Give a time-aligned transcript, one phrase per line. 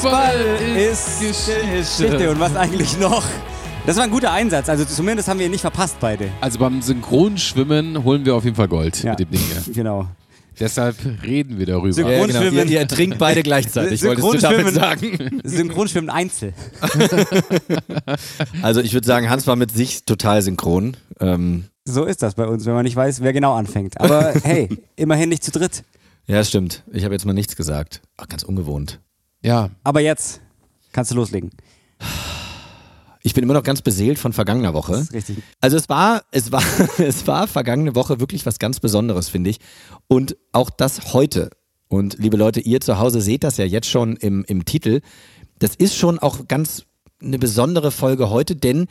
[0.00, 0.34] Fußball
[0.76, 2.30] ist Geschichte.
[2.30, 3.24] Und was eigentlich noch?
[3.86, 4.68] Das war ein guter Einsatz.
[4.68, 6.28] Also zumindest haben wir ihn nicht verpasst, beide.
[6.42, 9.12] Also beim Synchronschwimmen holen wir auf jeden Fall Gold Ja.
[9.12, 9.72] mit dem Ding hier.
[9.74, 10.06] Genau.
[10.60, 11.88] Deshalb reden wir darüber.
[11.94, 12.62] Synchron- Ja, genau.
[12.64, 15.40] ihr ertrinkt beide gleichzeitig, wolltest du damit sagen.
[15.44, 16.52] Synchronschwimmen Einzel.
[18.60, 20.96] Also ich würde sagen, Hans war mit sich total synchron.
[21.20, 23.98] Ähm, So ist das bei uns, wenn man nicht weiß, wer genau anfängt.
[23.98, 25.84] Aber hey, immerhin nicht zu dritt.
[26.26, 26.82] ja, stimmt.
[26.92, 28.02] Ich habe jetzt mal nichts gesagt.
[28.18, 29.00] Ach, ganz ungewohnt.
[29.46, 30.40] Ja, Aber jetzt
[30.90, 31.52] kannst du loslegen.
[33.22, 34.92] Ich bin immer noch ganz beseelt von vergangener Woche.
[34.92, 35.36] Das ist richtig.
[35.60, 36.64] Also es war, es war,
[36.98, 39.58] es war vergangene Woche wirklich was ganz Besonderes, finde ich.
[40.08, 41.50] Und auch das heute.
[41.86, 45.00] Und liebe Leute, ihr zu Hause seht das ja jetzt schon im, im Titel.
[45.60, 46.82] Das ist schon auch ganz
[47.22, 48.88] eine besondere Folge heute, denn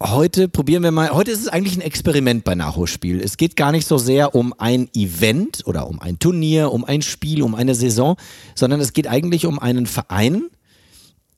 [0.00, 3.20] heute probieren wir mal, heute ist es eigentlich ein Experiment bei Nachholspiel.
[3.20, 7.02] Es geht gar nicht so sehr um ein Event oder um ein Turnier, um ein
[7.02, 8.16] Spiel, um eine Saison,
[8.54, 10.44] sondern es geht eigentlich um einen Verein,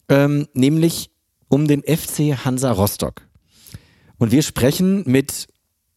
[0.09, 1.11] ähm, nämlich
[1.49, 3.23] um den FC Hansa Rostock.
[4.19, 5.49] Und wir sprechen mit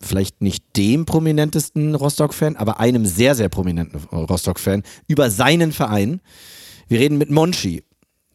[0.01, 6.21] vielleicht nicht dem prominentesten Rostock-Fan, aber einem sehr, sehr prominenten Rostock-Fan über seinen Verein.
[6.87, 7.83] Wir reden mit Monchi.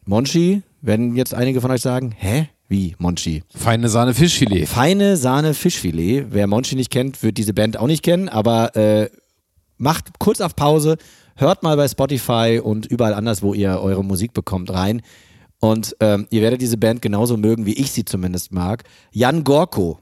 [0.05, 2.49] Monchi, werden jetzt einige von euch sagen, hä?
[2.69, 3.41] Wie Monchi?
[3.49, 4.67] feine Sahne Fischfilet.
[4.67, 6.27] Feine Sahne Fischfilet.
[6.29, 9.09] Wer Monchi nicht kennt, wird diese Band auch nicht kennen, aber äh,
[9.77, 10.97] macht kurz auf Pause,
[11.35, 15.01] hört mal bei Spotify und überall anders, wo ihr eure Musik bekommt, rein.
[15.59, 18.83] Und ähm, ihr werdet diese Band genauso mögen, wie ich sie zumindest mag.
[19.11, 19.99] Jan Gorko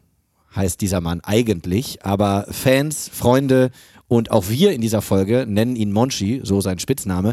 [0.54, 3.72] heißt dieser Mann eigentlich, aber Fans, Freunde
[4.10, 7.32] und auch wir in dieser Folge nennen ihn Monchi, so sein Spitzname.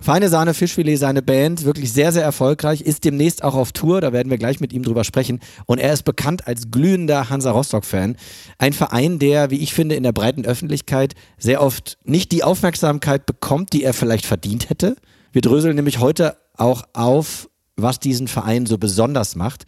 [0.00, 4.12] Feine Sahne Fischfilet, seine Band, wirklich sehr, sehr erfolgreich, ist demnächst auch auf Tour, da
[4.12, 5.40] werden wir gleich mit ihm drüber sprechen.
[5.66, 8.16] Und er ist bekannt als glühender Hansa Rostock-Fan.
[8.58, 13.26] Ein Verein, der, wie ich finde, in der breiten Öffentlichkeit sehr oft nicht die Aufmerksamkeit
[13.26, 14.96] bekommt, die er vielleicht verdient hätte.
[15.32, 19.66] Wir dröseln nämlich heute auch auf, was diesen Verein so besonders macht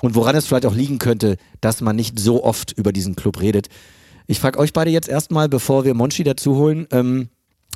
[0.00, 3.40] und woran es vielleicht auch liegen könnte, dass man nicht so oft über diesen Club
[3.40, 3.68] redet.
[4.26, 7.28] Ich frage euch beide jetzt erstmal, bevor wir Monchi dazu holen, ähm,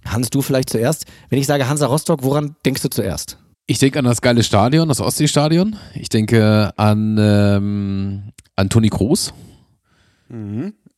[0.04, 1.06] Hans, du vielleicht zuerst.
[1.28, 3.38] Wenn ich sage Hansa Rostock, woran denkst du zuerst?
[3.66, 5.76] Ich denke an das geile Stadion, das Ostseestadion.
[5.94, 9.32] Ich denke an, ähm, an Toni Kroos.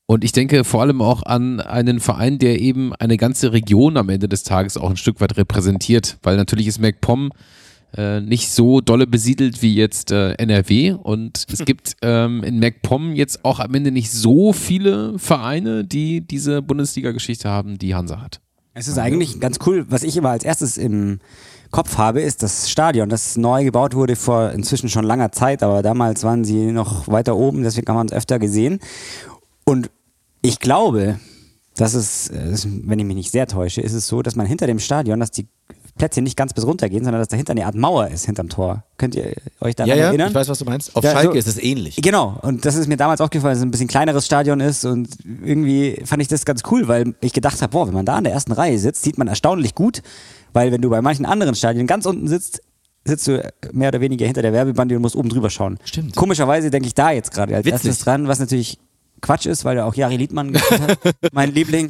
[0.06, 4.10] Und ich denke vor allem auch an einen Verein, der eben eine ganze Region am
[4.10, 6.18] Ende des Tages auch ein Stück weit repräsentiert.
[6.22, 7.30] Weil natürlich ist MacPom
[7.96, 10.92] äh, nicht so dolle besiedelt wie jetzt äh, NRW.
[10.92, 16.20] Und es gibt ähm, in MacPom jetzt auch am Ende nicht so viele Vereine, die
[16.20, 18.41] diese Bundesliga-Geschichte haben, die Hansa hat.
[18.74, 21.20] Es ist eigentlich ganz cool, was ich immer als erstes im
[21.70, 25.82] Kopf habe, ist das Stadion, das neu gebaut wurde vor inzwischen schon langer Zeit, aber
[25.82, 28.80] damals waren sie noch weiter oben, deswegen haben wir uns öfter gesehen.
[29.64, 29.90] Und
[30.42, 31.18] ich glaube,
[31.76, 34.66] dass es, äh, wenn ich mich nicht sehr täusche, ist es so, dass man hinter
[34.66, 35.46] dem Stadion, dass die
[35.98, 38.82] Plätze nicht ganz bis runter gehen, sondern dass dahinter eine Art Mauer ist hinterm Tor.
[38.96, 40.28] Könnt ihr euch daran erinnern?
[40.28, 40.96] ich weiß, was du meinst.
[40.96, 41.96] Auf Ja, Schalke so- ist es ähnlich.
[41.96, 45.08] Genau, und das ist mir damals aufgefallen, dass es ein bisschen kleineres Stadion ist und
[45.24, 48.24] irgendwie fand ich das ganz cool, weil ich gedacht habe, boah, wenn man da in
[48.24, 50.02] der ersten Reihe sitzt, sieht man erstaunlich gut,
[50.52, 52.62] weil wenn du bei manchen anderen Stadien ganz unten sitzt,
[53.04, 53.42] sitzt du
[53.72, 55.78] mehr oder weniger hinter der Werbebande und musst oben drüber schauen.
[55.84, 56.14] Stimmt.
[56.16, 57.86] Komischerweise denke ich da jetzt gerade als Witzig.
[57.88, 58.78] erstes dran, was natürlich
[59.20, 60.56] Quatsch ist, weil da auch Jari Liedmann
[61.32, 61.88] mein Liebling.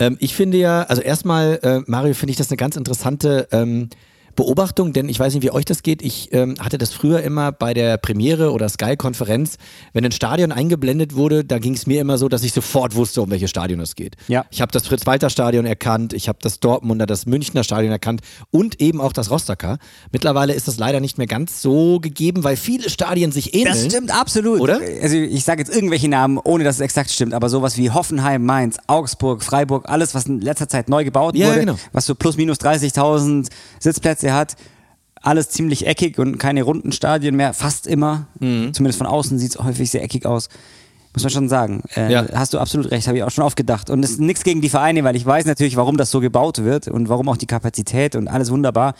[0.00, 3.90] Ähm, ich finde ja, also erstmal, äh, Mario, finde ich das eine ganz interessante ähm,
[4.36, 6.02] Beobachtung, denn ich weiß nicht, wie euch das geht.
[6.02, 9.56] Ich ähm, hatte das früher immer bei der Premiere oder Sky-Konferenz,
[9.92, 13.22] wenn ein Stadion eingeblendet wurde, da ging es mir immer so, dass ich sofort wusste,
[13.22, 14.16] um welches Stadion es geht.
[14.28, 14.44] Ja.
[14.50, 19.00] Ich habe das Fritz-Walter-Stadion erkannt, ich habe das Dortmunder, das Münchner Stadion erkannt und eben
[19.00, 19.78] auch das Rostocker.
[20.12, 23.74] Mittlerweile ist das leider nicht mehr ganz so gegeben, weil viele Stadien sich ähneln.
[23.74, 24.60] Das stimmt absolut.
[24.60, 24.80] Oder?
[25.02, 28.44] Also ich sage jetzt irgendwelche Namen, ohne dass es exakt stimmt, aber sowas wie Hoffenheim,
[28.44, 31.76] Mainz, Augsburg, Freiburg, alles, was in letzter Zeit neu gebaut Ja, wurde, genau.
[31.92, 33.48] was so plus minus 30.000
[33.78, 34.56] Sitzplätze hat,
[35.22, 38.26] alles ziemlich eckig und keine runden Stadien mehr, fast immer.
[38.38, 38.72] Mhm.
[38.72, 40.48] Zumindest von außen sieht es häufig sehr eckig aus.
[41.12, 41.82] Muss man schon sagen.
[41.96, 42.26] Äh, Ja.
[42.34, 43.90] Hast du absolut recht, habe ich auch schon oft gedacht.
[43.90, 46.62] Und es ist nichts gegen die Vereine, weil ich weiß natürlich, warum das so gebaut
[46.62, 48.94] wird und warum auch die Kapazität und alles wunderbar.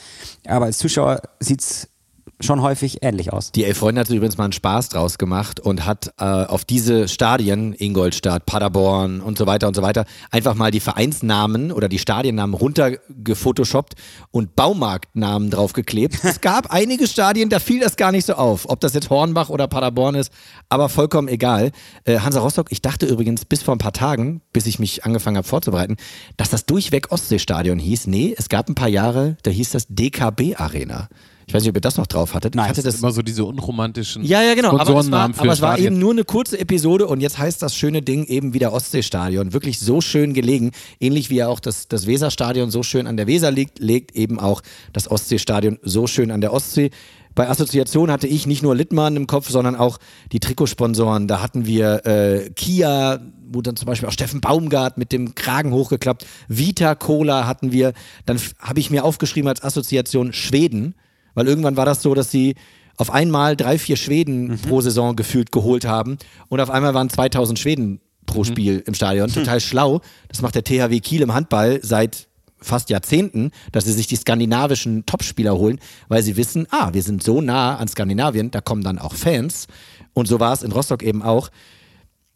[0.47, 1.89] Aber als Zuschauer sieht es
[2.39, 3.53] schon häufig ähnlich aus.
[3.53, 6.65] Die Elf Freunde hat sich übrigens mal einen Spaß draus gemacht und hat äh, auf
[6.65, 11.89] diese Stadien, Ingolstadt, Paderborn und so weiter und so weiter, einfach mal die Vereinsnamen oder
[11.89, 13.95] die Stadiennamen runtergefotoshoppt
[14.31, 16.19] und Baumarktnamen draufgeklebt.
[16.23, 19.49] es gab einige Stadien, da fiel das gar nicht so auf, ob das jetzt Hornbach
[19.49, 20.33] oder Paderborn ist,
[20.69, 21.73] aber vollkommen egal.
[22.05, 25.37] Äh, Hansa Rostock, ich dachte übrigens bis vor ein paar Tagen, bis ich mich angefangen
[25.37, 25.97] habe vorzubereiten,
[26.37, 28.07] dass das durchweg Ostseestadion hieß.
[28.07, 31.09] Nee, es gab ein paar Jahre, da hieß das DKB Arena.
[31.51, 32.55] Ich weiß nicht, ob ihr das noch drauf hattet.
[32.55, 34.79] Nein, ich hatte das Immer so diese unromantischen ja, ja, genau.
[34.79, 37.75] Aber es war, aber es war eben nur eine kurze Episode und jetzt heißt das
[37.75, 39.53] schöne Ding eben wieder Ostseestadion.
[39.53, 40.71] Wirklich so schön gelegen.
[41.01, 44.39] Ähnlich wie ja auch das, das Weserstadion so schön an der Weser liegt, legt eben
[44.39, 44.63] auch
[44.93, 46.93] das Ostseestadion so schön an der Ostsee.
[47.35, 49.99] Bei Assoziation hatte ich nicht nur Littmann im Kopf, sondern auch
[50.31, 51.27] die Trikotsponsoren.
[51.27, 53.19] Da hatten wir äh, Kia,
[53.51, 56.25] wo dann zum Beispiel auch Steffen Baumgart mit dem Kragen hochgeklappt.
[56.47, 57.93] Vita Cola hatten wir.
[58.25, 60.95] Dann habe ich mir aufgeschrieben als Assoziation Schweden,
[61.35, 62.55] weil irgendwann war das so, dass sie
[62.97, 66.19] auf einmal drei, vier Schweden pro Saison gefühlt geholt haben
[66.49, 69.29] und auf einmal waren 2000 Schweden pro Spiel im Stadion.
[69.33, 70.01] Total schlau.
[70.29, 72.29] Das macht der THW Kiel im Handball seit
[72.59, 75.79] fast Jahrzehnten, dass sie sich die skandinavischen Topspieler holen,
[76.09, 79.67] weil sie wissen, ah, wir sind so nah an Skandinavien, da kommen dann auch Fans.
[80.13, 81.51] Und so war es in Rostock eben auch.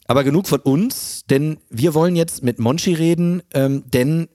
[0.06, 4.28] Aber genug von uns, denn wir wollen jetzt mit Monchi reden, ähm, denn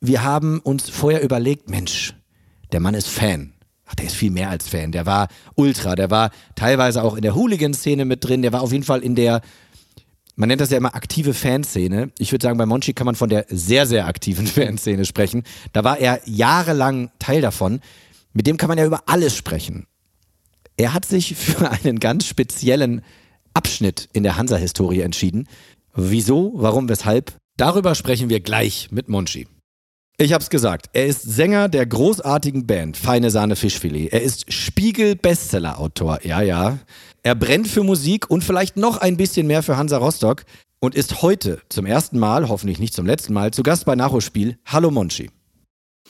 [0.00, 2.14] wir haben uns vorher überlegt, Mensch,
[2.72, 3.51] der Mann ist Fan.
[3.92, 4.90] Ach, der ist viel mehr als Fan.
[4.90, 8.72] Der war Ultra, der war teilweise auch in der Hooligan-Szene mit drin, der war auf
[8.72, 9.42] jeden Fall in der,
[10.34, 12.10] man nennt das ja immer aktive Fanszene.
[12.16, 15.42] Ich würde sagen, bei Monchi kann man von der sehr, sehr aktiven Fanszene sprechen.
[15.74, 17.80] Da war er jahrelang Teil davon.
[18.32, 19.86] Mit dem kann man ja über alles sprechen.
[20.78, 23.02] Er hat sich für einen ganz speziellen
[23.52, 25.48] Abschnitt in der Hansa-Historie entschieden.
[25.94, 27.34] Wieso, warum, weshalb?
[27.58, 29.48] Darüber sprechen wir gleich mit Monchi.
[30.18, 34.12] Ich hab's gesagt, er ist Sänger der großartigen Band Feine Sahne Fischfilet.
[34.12, 36.78] Er ist Spiegel-Bestseller-Autor, ja, ja.
[37.22, 40.44] Er brennt für Musik und vielleicht noch ein bisschen mehr für Hansa Rostock
[40.80, 44.58] und ist heute zum ersten Mal, hoffentlich nicht zum letzten Mal, zu Gast bei Nachholspiel.
[44.66, 45.30] Hallo Monchi.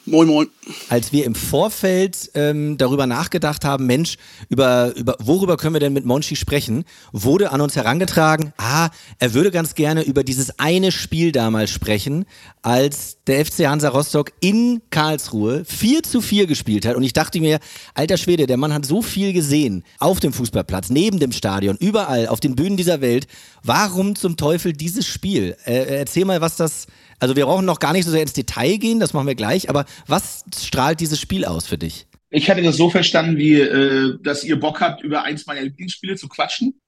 [0.04, 0.48] Moin, moin.
[0.88, 4.16] Als wir im Vorfeld ähm, darüber nachgedacht haben, Mensch,
[4.48, 8.90] über, über worüber können wir denn mit Monchi sprechen, wurde an uns herangetragen, ah,
[9.20, 12.24] er würde ganz gerne über dieses eine Spiel damals sprechen,
[12.62, 16.96] als der FC Hansa Rostock in Karlsruhe 4 zu 4 gespielt hat.
[16.96, 17.60] Und ich dachte mir,
[17.94, 22.26] alter Schwede, der Mann hat so viel gesehen auf dem Fußballplatz, neben dem Stadion, überall,
[22.26, 23.28] auf den Bühnen dieser Welt.
[23.62, 25.56] Warum zum Teufel dieses Spiel?
[25.64, 26.88] Äh, erzähl mal, was das
[27.22, 29.70] also wir brauchen noch gar nicht so sehr ins Detail gehen, das machen wir gleich,
[29.70, 32.08] aber was strahlt dieses Spiel aus für dich?
[32.30, 36.16] Ich hatte das so verstanden, wie, äh, dass ihr Bock habt, über eins meiner Lieblingsspiele
[36.16, 36.80] zu quatschen.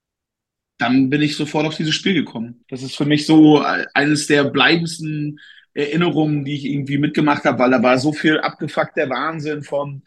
[0.77, 2.65] Dann bin ich sofort auf dieses Spiel gekommen.
[2.69, 5.39] Das ist für mich so äh, eines der bleibendsten
[5.73, 10.03] Erinnerungen, die ich irgendwie mitgemacht habe, weil da war so viel abgefuckter Wahnsinn von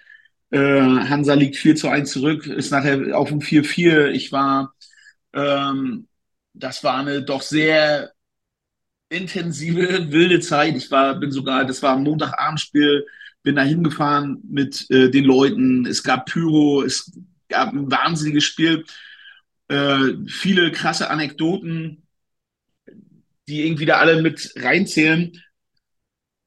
[0.49, 4.07] äh, Hansa liegt 4 zu 1 zurück, ist nachher auf dem 4-4.
[4.07, 4.73] Ich war,
[5.33, 6.09] ähm,
[6.53, 8.11] das war eine doch sehr
[9.09, 10.75] intensive, wilde Zeit.
[10.75, 13.05] Ich war, bin sogar, das war ein Montagabendspiel,
[13.43, 15.85] bin da hingefahren mit äh, den Leuten.
[15.85, 17.11] Es gab Pyro, es
[17.47, 18.83] gab ein wahnsinniges Spiel.
[19.69, 22.03] Äh, viele krasse Anekdoten,
[23.47, 25.41] die irgendwie da alle mit reinzählen.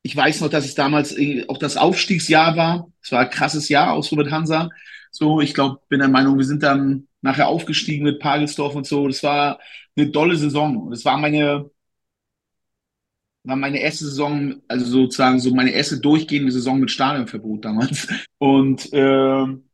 [0.03, 1.15] Ich weiß noch, dass es damals
[1.49, 2.91] auch das Aufstiegsjahr war.
[3.03, 4.71] Es war ein krasses Jahr, so mit Hansa.
[5.11, 9.09] So, ich glaube, bin der Meinung, wir sind dann nachher aufgestiegen mit Pagelsdorf und so.
[9.09, 9.59] Das war
[9.97, 10.93] eine tolle Saison.
[10.93, 11.71] Es war meine,
[13.43, 18.09] war meine erste Saison, also sozusagen so meine erste durchgehende Saison mit Stadionverbot damals.
[18.39, 19.65] Und ähm,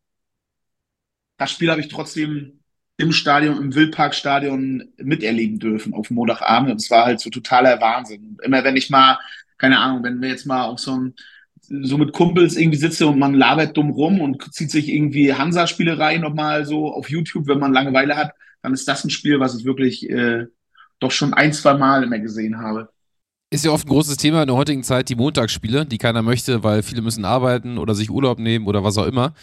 [1.37, 2.61] das Spiel habe ich trotzdem
[2.97, 6.71] im Stadion, im Wildparkstadion miterleben dürfen auf Montagabend.
[6.71, 8.39] Und es war halt so totaler Wahnsinn.
[8.43, 9.19] Immer wenn ich mal,
[9.59, 11.15] keine Ahnung, wenn wir jetzt mal auf so ein
[11.69, 15.99] so mit Kumpels irgendwie sitze und man labert dumm rum und zieht sich irgendwie Hansa-Spiele
[15.99, 18.33] rein nochmal so auf YouTube, wenn man Langeweile hat,
[18.63, 20.47] dann ist das ein Spiel, was ich wirklich äh,
[21.01, 22.91] doch schon ein, zwei Mal immer gesehen habe.
[23.49, 26.65] Ist ja oft ein großes Thema in der heutigen Zeit, die Montagsspiele, die keiner möchte,
[26.65, 29.35] weil viele müssen arbeiten oder sich Urlaub nehmen oder was auch immer.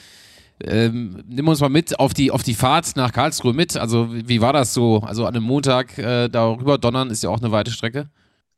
[0.61, 3.77] Ähm, nimm uns mal mit auf die, auf die Fahrt nach Karlsruhe mit.
[3.77, 4.99] Also, wie war das so?
[4.99, 8.09] Also, an einem Montag äh, darüber donnern ist ja auch eine weite Strecke.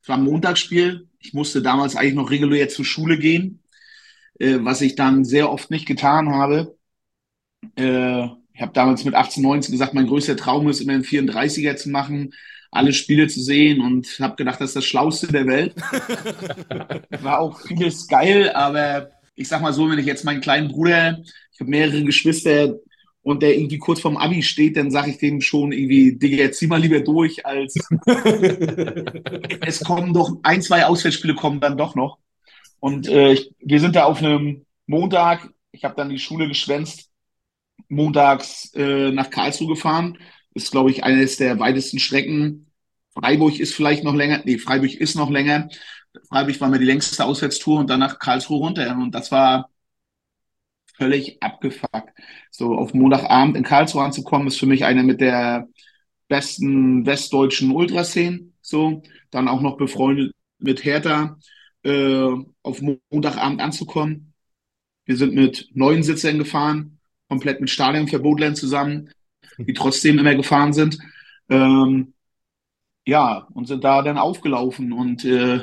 [0.01, 1.07] Es war ein Montagsspiel.
[1.19, 3.59] Ich musste damals eigentlich noch regulär zur Schule gehen,
[4.39, 6.75] äh, was ich dann sehr oft nicht getan habe.
[7.75, 11.75] Äh, ich habe damals mit 18, 19 gesagt, mein größter Traum ist, immer einen 34er
[11.75, 12.33] zu machen,
[12.75, 15.75] alle Spiele zu sehen und habe gedacht, das ist das Schlauste der Welt.
[17.21, 21.19] War auch vieles geil, aber ich sag mal so, wenn ich jetzt meinen kleinen Bruder,
[21.51, 22.75] ich habe mehrere Geschwister
[23.21, 26.67] und der irgendwie kurz vorm Abi steht, dann sage ich dem schon irgendwie, Digga, zieh
[26.67, 27.75] mal lieber durch, als
[29.61, 32.19] es kommen doch ein, zwei Auswärtsspiele kommen dann doch noch.
[32.79, 37.09] Und äh, ich, wir sind da auf einem Montag, ich habe dann die Schule geschwänzt
[37.87, 40.17] montags äh, nach Karlsruhe gefahren.
[40.53, 42.64] Ist, glaube ich, eines der weitesten Strecken.
[43.17, 44.41] Freiburg ist vielleicht noch länger.
[44.45, 45.69] Nee, Freiburg ist noch länger.
[46.29, 48.95] Freiburg war mir die längste Auswärtstour und dann nach Karlsruhe runter.
[48.97, 49.69] Und das war
[50.97, 52.13] völlig abgefuckt.
[52.51, 55.67] So auf Montagabend in Karlsruhe anzukommen, ist für mich eine mit der
[56.27, 58.53] besten westdeutschen Ultraszenen.
[58.61, 61.37] So, dann auch noch befreundet mit Hertha
[61.83, 62.29] äh,
[62.63, 62.81] auf
[63.11, 64.33] Montagabend anzukommen.
[65.05, 69.11] Wir sind mit neun Sitzern gefahren, komplett mit Stadionverbotland zusammen,
[69.57, 70.97] die trotzdem immer gefahren sind.
[71.49, 72.14] Ähm,
[73.05, 75.61] ja, und sind da dann aufgelaufen und äh,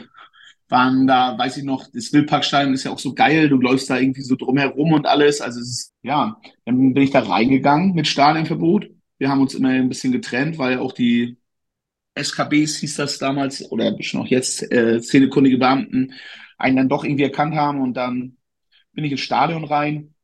[0.68, 3.98] waren da, weiß ich noch, das Wildparkstadion ist ja auch so geil, du läufst da
[3.98, 5.40] irgendwie so drumherum und alles.
[5.40, 8.88] Also ist, ja, dann bin ich da reingegangen mit Stadionverbot.
[9.18, 11.36] Wir haben uns immer ein bisschen getrennt, weil auch die
[12.14, 16.14] SKBs hieß das damals, oder schon auch jetzt, äh, zähnekundige Beamten
[16.58, 18.36] einen dann doch irgendwie erkannt haben und dann
[18.92, 20.14] bin ich ins Stadion rein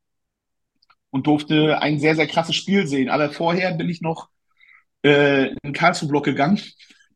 [1.11, 3.09] und durfte ein sehr, sehr krasses Spiel sehen.
[3.11, 4.29] Aber vorher bin ich noch
[5.05, 6.61] äh, in den Karlsruhe-Block gegangen,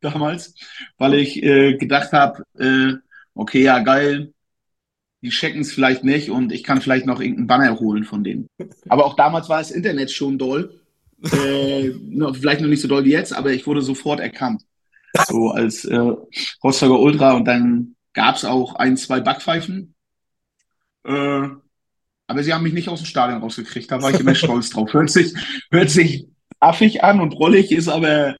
[0.03, 0.55] damals,
[0.97, 2.93] weil ich äh, gedacht habe, äh,
[3.33, 4.33] okay, ja, geil,
[5.21, 8.47] die checken es vielleicht nicht und ich kann vielleicht noch irgendeinen Banner holen von denen.
[8.89, 10.81] Aber auch damals war das Internet schon doll.
[11.23, 11.91] äh,
[12.33, 14.63] vielleicht noch nicht so doll wie jetzt, aber ich wurde sofort erkannt.
[15.27, 16.11] So als äh,
[16.63, 19.93] Rostocker Ultra und dann gab es auch ein, zwei Backpfeifen.
[21.05, 21.47] Äh,
[22.27, 23.91] aber sie haben mich nicht aus dem Stadion rausgekriegt.
[23.91, 24.93] Da war ich immer stolz drauf.
[24.93, 25.33] Hört sich,
[25.71, 26.27] hört sich
[26.59, 28.35] affig an und rollig ist, aber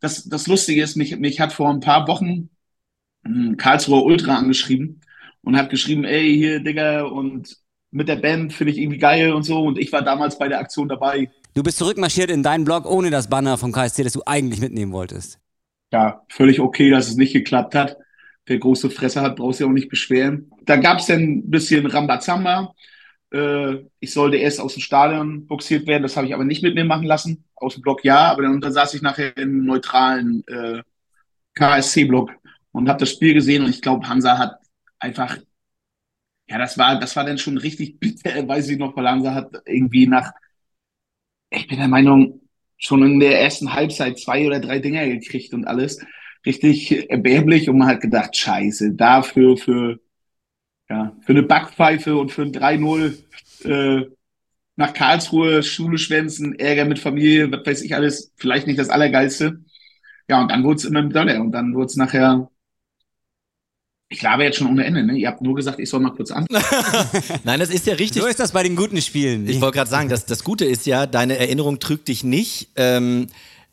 [0.00, 2.50] das, das Lustige ist, mich, mich hat vor ein paar Wochen
[3.24, 5.00] ein Karlsruher Ultra angeschrieben
[5.42, 7.56] und hat geschrieben, ey, hier, Digga, und
[7.90, 9.62] mit der Band finde ich irgendwie geil und so.
[9.62, 11.30] Und ich war damals bei der Aktion dabei.
[11.54, 14.92] Du bist zurückmarschiert in deinen Blog ohne das Banner vom KSC, das du eigentlich mitnehmen
[14.92, 15.38] wolltest.
[15.92, 17.96] Ja, völlig okay, dass es nicht geklappt hat.
[18.46, 20.50] Wer große Fresse hat, braucht sich auch nicht beschweren.
[20.64, 22.74] Da gab es dann ein bisschen Rambazamba.
[23.32, 26.74] Äh, ich sollte erst aus dem Stadion boxiert werden, das habe ich aber nicht mit
[26.74, 27.44] mir machen lassen.
[27.54, 30.82] Aus dem Block ja, aber dann, dann saß ich nachher im neutralen äh,
[31.54, 32.32] KSC-Block
[32.72, 34.58] und habe das Spiel gesehen und ich glaube, Hansa hat
[34.98, 35.38] einfach,
[36.48, 39.62] ja, das war, das war dann schon richtig bitter, weiß ich noch, weil Hansa hat
[39.66, 40.32] irgendwie nach,
[41.50, 42.40] ich bin der Meinung,
[42.78, 46.00] schon in der ersten Halbzeit zwei oder drei Dinger gekriegt und alles.
[46.46, 50.00] Richtig erbärmlich und man hat gedacht, scheiße, dafür für,
[50.90, 53.14] ja, für eine Backpfeife und für ein 3-0
[53.64, 54.06] äh,
[54.76, 59.60] nach Karlsruhe, Schule schwänzen, Ärger mit Familie, was weiß ich alles, vielleicht nicht das Allergeilste.
[60.28, 62.50] Ja, und dann wurde es immer doller und dann wurde es nachher
[64.12, 65.16] ich laber jetzt schon ohne Ende, ne?
[65.16, 66.44] Ihr habt nur gesagt, ich soll mal kurz an.
[67.44, 68.20] Nein, das ist ja richtig.
[68.20, 69.48] So ist das bei den guten Spielen.
[69.48, 72.70] Ich wollte gerade sagen, das, das Gute ist ja, deine Erinnerung trügt dich nicht.
[72.74, 73.28] Ähm,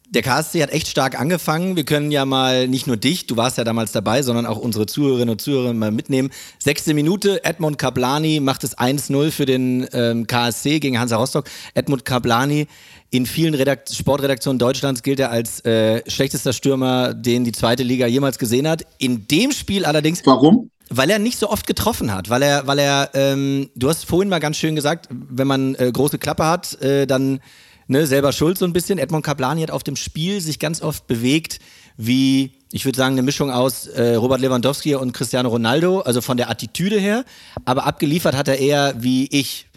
[0.09, 1.75] der KSC hat echt stark angefangen.
[1.75, 4.85] Wir können ja mal nicht nur dich, du warst ja damals dabei, sondern auch unsere
[4.85, 6.29] Zuhörerinnen und Zuhörer mal mitnehmen.
[6.59, 11.45] Sechste Minute, Edmund Kaplani macht es 1-0 für den ähm, KSC gegen Hansa Rostock.
[11.73, 12.67] Edmund Kaplani
[13.09, 18.07] in vielen Redakt Sportredaktionen Deutschlands gilt er als äh, schlechtester Stürmer, den die zweite Liga
[18.07, 18.83] jemals gesehen hat.
[18.97, 20.25] In dem Spiel allerdings.
[20.25, 20.71] Warum?
[20.89, 24.29] Weil er nicht so oft getroffen hat, weil er, weil er, ähm, du hast vorhin
[24.29, 27.41] mal ganz schön gesagt, wenn man äh, große Klappe hat, äh, dann
[27.87, 28.99] ne, selber schuld so ein bisschen.
[28.99, 31.59] Edmond Kaplani hat auf dem Spiel sich ganz oft bewegt
[31.97, 36.37] wie, ich würde sagen, eine Mischung aus äh, Robert Lewandowski und Cristiano Ronaldo, also von
[36.37, 37.25] der Attitüde her,
[37.65, 39.67] aber abgeliefert hat er eher wie ich,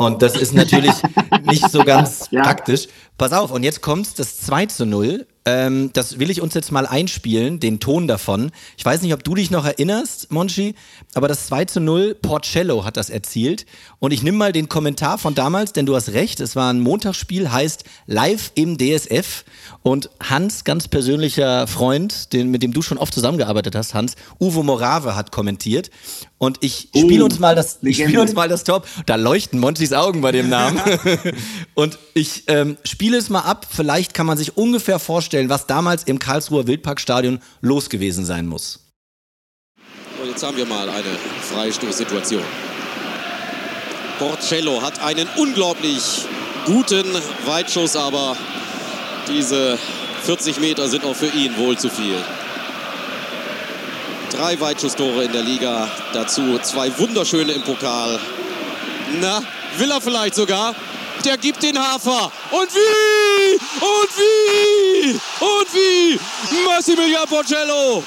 [0.00, 0.94] und das ist natürlich
[1.44, 2.42] nicht so ganz ja.
[2.42, 2.88] praktisch.
[3.18, 5.26] Pass auf, und jetzt kommt das 2 zu 0.
[5.46, 8.50] Ähm, das will ich uns jetzt mal einspielen, den Ton davon.
[8.76, 10.74] Ich weiß nicht, ob du dich noch erinnerst, Monchi,
[11.14, 13.64] aber das 2 zu 0, Porcello hat das erzielt.
[13.98, 16.80] Und ich nehme mal den Kommentar von damals, denn du hast recht, es war ein
[16.80, 19.44] Montagsspiel, heißt live im DSF.
[19.82, 24.62] Und Hans, ganz persönlicher Freund, den, mit dem du schon oft zusammengearbeitet hast, Hans, Uwe
[24.62, 25.90] Morave hat kommentiert.
[26.42, 28.88] Und ich spiele uns mal das, ich spiele uns mal das Top.
[29.04, 30.80] Da leuchten Monchis Augen bei dem Namen.
[31.74, 33.66] und ich ähm, spiele es mal ab.
[33.68, 38.80] Vielleicht kann man sich ungefähr vorstellen, was damals im Karlsruher Wildparkstadion los gewesen sein muss.
[40.22, 41.18] Und jetzt haben wir mal eine
[41.52, 42.42] Freistoßsituation.
[44.18, 46.24] Porcello hat einen unglaublich
[46.64, 47.06] guten
[47.44, 48.34] Weitschuss, aber
[49.28, 49.78] diese
[50.22, 52.16] 40 Meter sind auch für ihn wohl zu viel.
[54.30, 55.88] Drei Weitschusstore in der Liga.
[56.12, 58.18] Dazu zwei wunderschöne im Pokal.
[59.20, 59.42] Na,
[59.76, 60.74] will er vielleicht sogar?
[61.24, 62.30] Der gibt den Hafer.
[62.52, 63.56] Und wie?
[63.80, 65.12] Und wie?
[65.40, 66.20] Und wie?
[66.64, 68.04] Massimilian Porcello.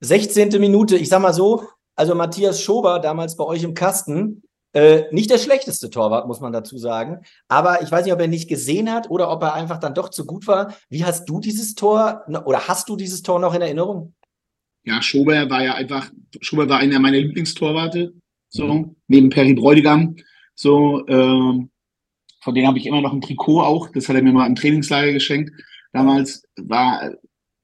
[0.00, 0.60] 16.
[0.60, 1.64] Minute, ich sag mal so,
[1.96, 6.52] also Matthias Schober damals bei euch im Kasten, äh, nicht der schlechteste Torwart, muss man
[6.52, 7.22] dazu sagen.
[7.48, 10.10] Aber ich weiß nicht, ob er nicht gesehen hat oder ob er einfach dann doch
[10.10, 10.72] zu gut war.
[10.88, 14.14] Wie hast du dieses Tor oder hast du dieses Tor noch in Erinnerung?
[14.86, 18.14] Ja, Schober war ja einfach, Schober war einer meiner Lieblingstorwarte,
[18.48, 18.96] so, mhm.
[19.08, 20.16] neben Perry Bräutigam.
[20.54, 21.70] So, ähm,
[22.40, 23.90] von denen habe ich immer noch ein Trikot auch.
[23.92, 25.50] Das hat er mir mal im Trainingslager geschenkt.
[25.92, 27.12] Damals war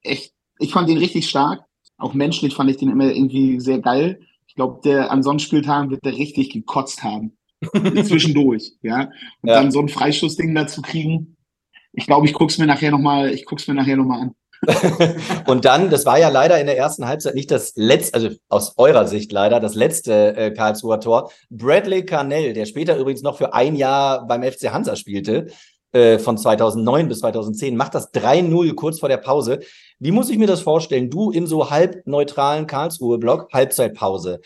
[0.03, 1.65] echt, ich fand den richtig stark.
[1.97, 4.21] Auch menschlich fand ich den immer irgendwie sehr geil.
[4.49, 7.39] Ich glaube, der an Sonnenspieltagen wird der richtig gekotzt haben.
[8.05, 9.11] Zwischendurch, ja.
[9.41, 9.63] Und Ja.
[9.63, 11.37] dann so ein Freischussding dazu kriegen.
[11.93, 14.35] Ich glaube, ich guck's mir nachher nochmal, ich guck's mir nachher nochmal an.
[15.47, 18.75] Und dann, das war ja leider in der ersten Halbzeit nicht das letzte, also aus
[18.77, 21.33] eurer Sicht leider, das letzte äh, Karlsruher Tor.
[21.51, 25.47] Bradley Carnell, der später übrigens noch für ein Jahr beim FC Hansa spielte,
[25.93, 29.61] äh, von 2009 bis 2010, macht das 3-0 kurz vor der Pause.
[29.99, 31.11] Wie muss ich mir das vorstellen?
[31.11, 34.41] Du in so halb neutralen Karlsruhe-Block, Halbzeitpause.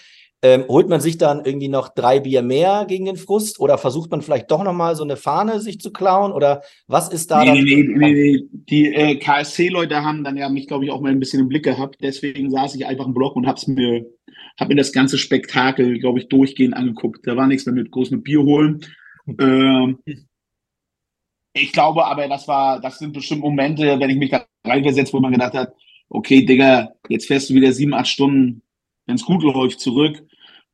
[0.47, 4.13] Ähm, holt man sich dann irgendwie noch drei Bier mehr gegen den Frust oder versucht
[4.13, 7.47] man vielleicht doch nochmal so eine Fahne sich zu klauen oder was ist da Nee,
[7.47, 7.65] dann?
[7.65, 8.43] nee, nee, nee.
[8.53, 11.65] Die äh, KSC-Leute haben dann ja mich, glaube ich, auch mal ein bisschen im Blick
[11.65, 11.97] gehabt.
[12.01, 14.07] Deswegen saß ich einfach im Block und hab's mir,
[14.57, 17.27] hab mir das ganze Spektakel, glaube ich, durchgehend angeguckt.
[17.27, 18.81] Da war nichts mehr mit groß mit Bier holen.
[19.41, 19.99] Ähm,
[21.53, 25.19] ich glaube aber, das war, das sind bestimmt Momente, wenn ich mich da reinversetze, wo
[25.19, 25.73] man gedacht hat,
[26.09, 28.63] okay, Digga, jetzt fährst du wieder sieben, acht Stunden,
[29.07, 30.23] wenn's gut läuft, zurück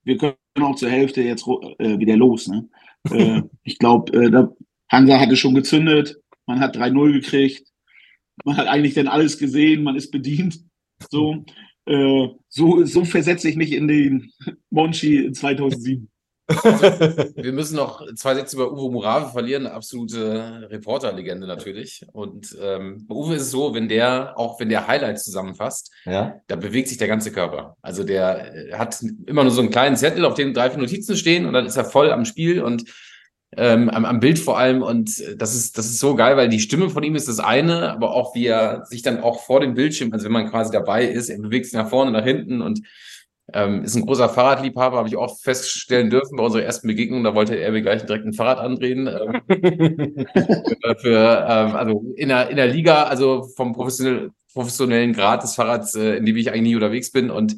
[0.04, 1.46] wir können auch zur Hälfte jetzt
[1.78, 2.48] äh, wieder los.
[2.48, 2.68] Ne?
[3.10, 4.46] äh, ich glaube, äh,
[4.90, 6.16] Hansa hatte schon gezündet,
[6.46, 7.68] man hat 3-0 gekriegt,
[8.44, 10.60] man hat eigentlich dann alles gesehen, man ist bedient.
[11.10, 11.44] So,
[11.86, 14.32] äh, so, so versetze ich mich in den
[14.70, 16.08] Monchi 2007.
[16.46, 16.62] Also,
[17.36, 22.04] wir müssen noch zwei Sätze über Uwe Murave verlieren, eine absolute Reporterlegende natürlich.
[22.12, 26.34] Und ähm, bei Uwe ist es so, wenn der, auch wenn der Highlights zusammenfasst, ja.
[26.48, 27.76] da bewegt sich der ganze Körper.
[27.82, 31.16] Also der äh, hat immer nur so einen kleinen Zettel, auf dem drei, vier Notizen
[31.16, 32.84] stehen und dann ist er voll am Spiel und
[33.56, 34.82] ähm, am, am, Bild vor allem.
[34.82, 37.38] Und äh, das ist, das ist so geil, weil die Stimme von ihm ist das
[37.38, 40.72] eine, aber auch wie er sich dann auch vor dem Bildschirm, also wenn man quasi
[40.72, 42.80] dabei ist, er bewegt sich nach vorne, nach hinten und
[43.52, 47.24] ähm, ist ein großer Fahrradliebhaber, habe ich auch feststellen dürfen bei unserer ersten Begegnung.
[47.24, 49.08] Da wollte er mir gleich direkt ein Fahrrad andrehen.
[49.08, 49.42] Ähm,
[50.80, 55.54] für, für, ähm, also in der, in der Liga, also vom professionell, professionellen Grad des
[55.54, 57.30] Fahrrads, äh, in dem ich eigentlich nie unterwegs bin.
[57.30, 57.56] Und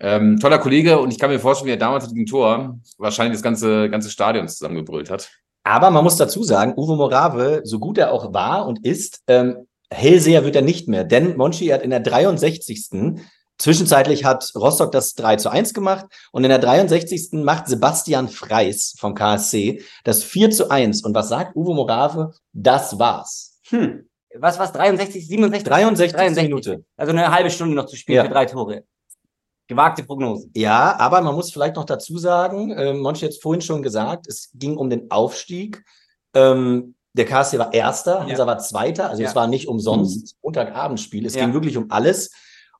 [0.00, 3.36] ähm, toller Kollege und ich kann mir vorstellen, wie er damals mit dem Tor wahrscheinlich
[3.36, 5.28] das ganze, ganze Stadion zusammengebrüllt hat.
[5.64, 9.66] Aber man muss dazu sagen, Uwe Morave, so gut er auch war und ist, ähm,
[9.90, 11.04] Hellseher wird er nicht mehr.
[11.04, 13.18] Denn Monchi hat in der 63.
[13.58, 17.30] Zwischenzeitlich hat Rostock das 3 zu 1 gemacht und in der 63.
[17.32, 21.02] macht Sebastian Freis vom KSC das 4 zu 1.
[21.02, 22.32] Und was sagt Uwe Morave?
[22.52, 23.58] Das war's.
[23.68, 24.08] Hm.
[24.36, 24.72] Was war's?
[24.72, 25.64] 63, 67?
[25.68, 26.42] 63.
[26.44, 26.84] Minute.
[26.96, 28.22] Also eine halbe Stunde noch zu spielen Ja.
[28.24, 28.84] für drei Tore.
[29.66, 30.48] Gewagte Prognose.
[30.54, 34.26] Ja, aber man muss vielleicht noch dazu sagen, äh, Monchi hat es vorhin schon gesagt,
[34.28, 35.84] es ging um den Aufstieg.
[36.34, 39.28] Ähm, der KSC war Erster, Hansa war Zweiter, also Ja.
[39.28, 41.44] es war nicht umsonst Montagabendspiel, es Ja.
[41.44, 42.30] ging wirklich um alles.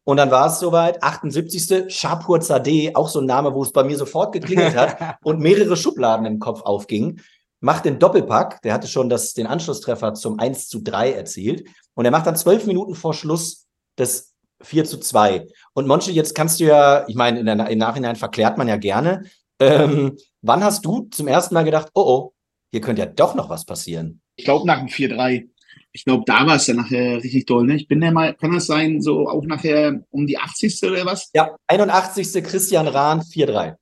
[0.04, 1.94] Und dann war es soweit, 78.
[1.94, 5.76] Shapur Zadeh, auch so ein Name, wo es bei mir sofort geklingelt hat und mehrere
[5.76, 7.20] Schubladen im Kopf aufgingen,
[7.60, 12.04] macht den Doppelpack, der hatte schon das, den Anschlusstreffer zum 1 zu 3 erzielt und
[12.04, 15.46] er macht dann zwölf Minuten vor Schluss das 4 zu 2.
[15.74, 18.76] Und Monchi, jetzt kannst du ja, ich meine, in der, im Nachhinein verklärt man ja
[18.76, 19.24] gerne.
[19.60, 22.32] Ähm, wann hast du zum ersten Mal gedacht, oh oh,
[22.70, 24.20] hier könnte ja doch noch was passieren?
[24.36, 25.48] Ich glaube nach dem 4-3.
[25.92, 27.64] Ich glaube, da war es dann nachher richtig doll.
[27.64, 27.76] Ne?
[27.76, 30.82] Ich bin ja mal, kann das sein, so auch nachher um die 80.
[30.84, 31.30] oder was?
[31.34, 32.44] Ja, 81.
[32.44, 33.74] Christian Rahn, 4-3.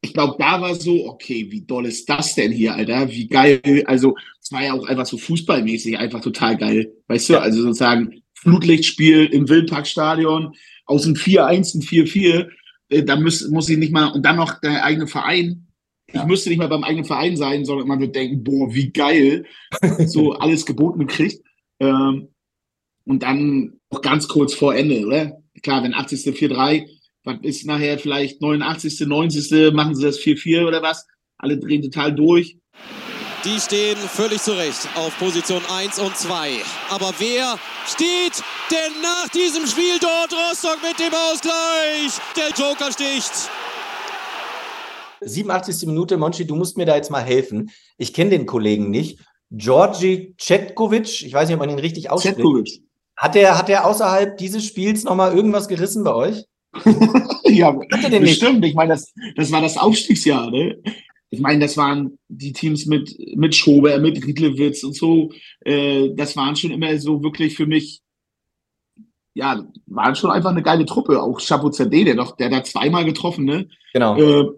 [0.00, 3.10] Ich glaube, da war so, okay, wie doll ist das denn hier, Alter?
[3.10, 3.60] Wie geil.
[3.86, 6.92] Also, es war ja auch einfach so fußballmäßig einfach total geil.
[7.08, 7.40] Weißt du, Ja.
[7.40, 10.54] also sozusagen Flutlichtspiel im Wildparkstadion,
[10.86, 12.48] aus dem 4-1 ein 4-4.
[12.88, 15.66] Äh, da muss, muss ich nicht mal, und dann noch der eigene Verein.
[16.10, 19.44] Ich müsste nicht mal beim eigenen Verein sein, sondern man wird denken, boah, wie geil.
[20.06, 21.42] so alles geboten gekriegt.
[21.80, 22.28] Ähm,
[23.04, 25.38] und dann auch ganz kurz vor Ende, oder?
[25.62, 26.36] Klar, wenn 80.
[26.36, 26.86] 4-3,
[27.24, 31.06] was ist nachher vielleicht 89., 90., machen sie das 4-4 oder was?
[31.38, 32.58] Alle drehen total durch.
[33.44, 36.50] Die stehen völlig zurecht auf Position 1 und 2.
[36.90, 40.32] Aber wer steht denn nach diesem Spiel dort?
[40.32, 42.18] Rostock mit dem Ausgleich.
[42.36, 43.48] Der Joker sticht.
[45.20, 45.86] 87.
[45.86, 47.70] Minute, Monchi, du musst mir da jetzt mal helfen.
[47.96, 49.20] Ich kenne den Kollegen nicht.
[49.50, 52.36] Georgi Cetkovic, ich weiß nicht, ob man ihn richtig ausspricht.
[52.36, 52.82] Zetkovic.
[53.16, 56.44] Hat der, hat der außerhalb dieses Spiels nochmal irgendwas gerissen bei euch?
[57.44, 57.72] ja,
[58.20, 58.64] bestimmt.
[58.64, 60.80] Ich meine, das, das war das Aufstiegsjahr, ne?
[61.30, 65.30] Ich meine, das waren die Teams mit, mit Schober, mit Riedlewitz und so.
[65.60, 68.00] Äh, das waren schon immer so wirklich für mich,
[69.34, 71.22] ja, waren schon einfach eine geile Truppe.
[71.22, 73.68] Auch Chapeau Zadeh, der doch, der da zweimal getroffen, ne?
[73.92, 74.16] Genau.
[74.16, 74.48] Äh,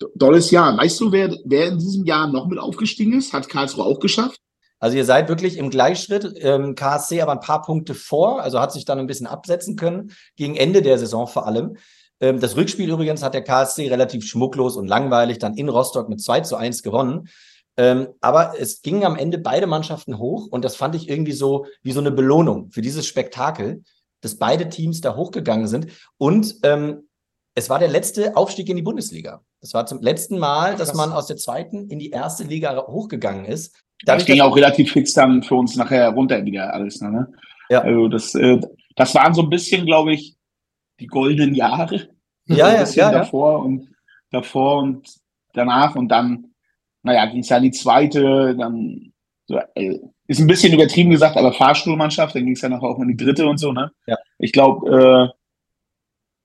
[0.00, 0.76] do- dolles Jahr.
[0.76, 3.32] Weißt du, wer, wer in diesem Jahr noch mit aufgestiegen ist?
[3.32, 4.40] Hat Karlsruhe auch geschafft?
[4.80, 8.72] Also ihr seid wirklich im Gleichschritt, ähm, KSC aber ein paar Punkte vor, also hat
[8.72, 11.76] sich dann ein bisschen absetzen können, gegen Ende der Saison vor allem.
[12.18, 16.22] Ähm, das Rückspiel übrigens hat der KSC relativ schmucklos und langweilig dann in Rostock mit
[16.22, 17.28] 2 zu 1 gewonnen.
[17.76, 21.66] Ähm, aber es gingen am Ende beide Mannschaften hoch und das fand ich irgendwie so
[21.82, 23.82] wie so eine Belohnung für dieses Spektakel,
[24.22, 25.88] dass beide Teams da hochgegangen sind.
[26.18, 27.08] Und ähm,
[27.54, 29.42] es war der letzte Aufstieg in die Bundesliga.
[29.60, 33.44] Das war zum letzten Mal, dass man aus der zweiten in die erste Liga hochgegangen
[33.44, 33.76] ist.
[34.04, 37.00] Das ging auch relativ fix dann für uns nachher runter wieder alles.
[37.00, 37.28] Ne?
[37.68, 37.82] Ja.
[37.82, 38.60] Also das, äh,
[38.96, 40.36] das waren so ein bisschen, glaube ich,
[41.00, 42.08] die goldenen Jahre.
[42.46, 43.18] Ja, ein ja, bisschen ja, ja.
[43.18, 43.88] davor und
[44.30, 45.08] davor und
[45.52, 46.52] danach und dann,
[47.02, 49.12] naja, ging es ja in die zweite, dann
[49.46, 53.00] so, äh, ist ein bisschen übertrieben gesagt, aber Fahrstuhlmannschaft, dann ging es ja noch auch
[53.00, 53.90] in die dritte und so, ne?
[54.06, 54.16] Ja.
[54.38, 55.39] Ich glaube, äh,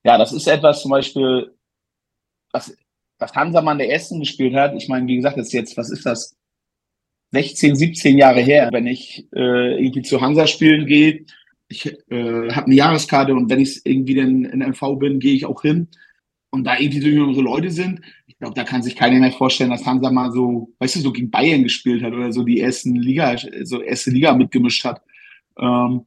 [0.05, 1.51] ja, das ist etwas zum Beispiel,
[2.51, 2.77] was,
[3.17, 4.75] was Hansamann der Essen gespielt hat.
[4.75, 6.35] Ich meine, wie gesagt, das ist jetzt, was ist das?
[7.31, 11.25] 16, 17 Jahre her, wenn ich äh, irgendwie zu Hansa spielen gehe.
[11.67, 15.45] Ich äh, habe eine Jahreskarte und wenn ich irgendwie dann in MV bin, gehe ich
[15.45, 15.87] auch hin.
[16.51, 19.71] Und da irgendwie so jüngere Leute sind, ich glaube, da kann sich keiner mehr vorstellen,
[19.71, 22.95] dass Hansa mal so, weißt du, so gegen Bayern gespielt hat oder so die ersten
[22.95, 25.01] Liga, so erste Liga mitgemischt hat.
[25.59, 26.05] Ähm,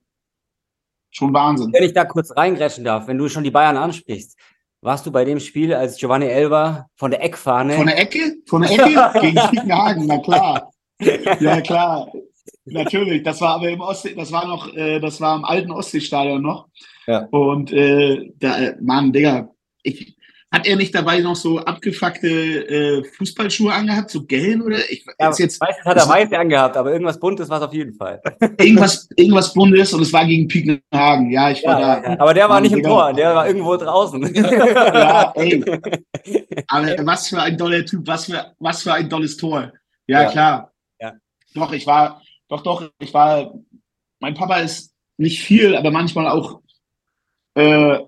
[1.11, 1.73] schon Wahnsinn.
[1.73, 4.37] Wenn ich da kurz reingrätschen darf, wenn du schon die Bayern ansprichst,
[4.81, 7.75] warst du bei dem Spiel, als Giovanni Elber von der Eckfahne.
[7.75, 8.37] Von der Ecke?
[8.47, 9.11] Von der Ecke?
[9.21, 10.71] gegen Spiekenhagen, na klar.
[11.01, 12.13] Ja, klar.
[12.65, 13.23] Natürlich.
[13.23, 16.69] Das war aber im Ostsee, das war noch, äh, das war im alten Ostseestadion noch.
[17.07, 17.27] Ja.
[17.31, 19.51] Und äh, da, äh, Mann, Digga,
[19.83, 20.18] ich,
[20.51, 24.79] hat er nicht dabei noch so abgefuckte äh, Fußballschuhe angehabt, so gelb oder?
[24.91, 27.75] Ich Ja, ist jetzt weiß, hat er weiß angehabt, aber irgendwas Buntes war es auf
[27.75, 28.21] jeden Fall.
[28.59, 31.31] irgendwas, irgendwas Bundes und es war gegen Piekenhagen.
[31.31, 32.17] Ja, ich war Ja, da.
[32.19, 32.83] Aber der war nicht im.
[32.83, 34.35] Tor, der war irgendwo draußen.
[34.35, 35.63] ja, ey.
[36.69, 39.73] Aber was für ein toller Typ, was für, was für ein tolles Tor.
[40.07, 40.31] Ja, Ja.
[40.31, 40.73] klar.
[41.01, 41.13] Ja.
[41.55, 43.53] Doch, ich war, doch, doch, ich war,
[44.21, 46.61] mein Papa ist nicht viel, aber manchmal auch
[47.55, 47.99] äh,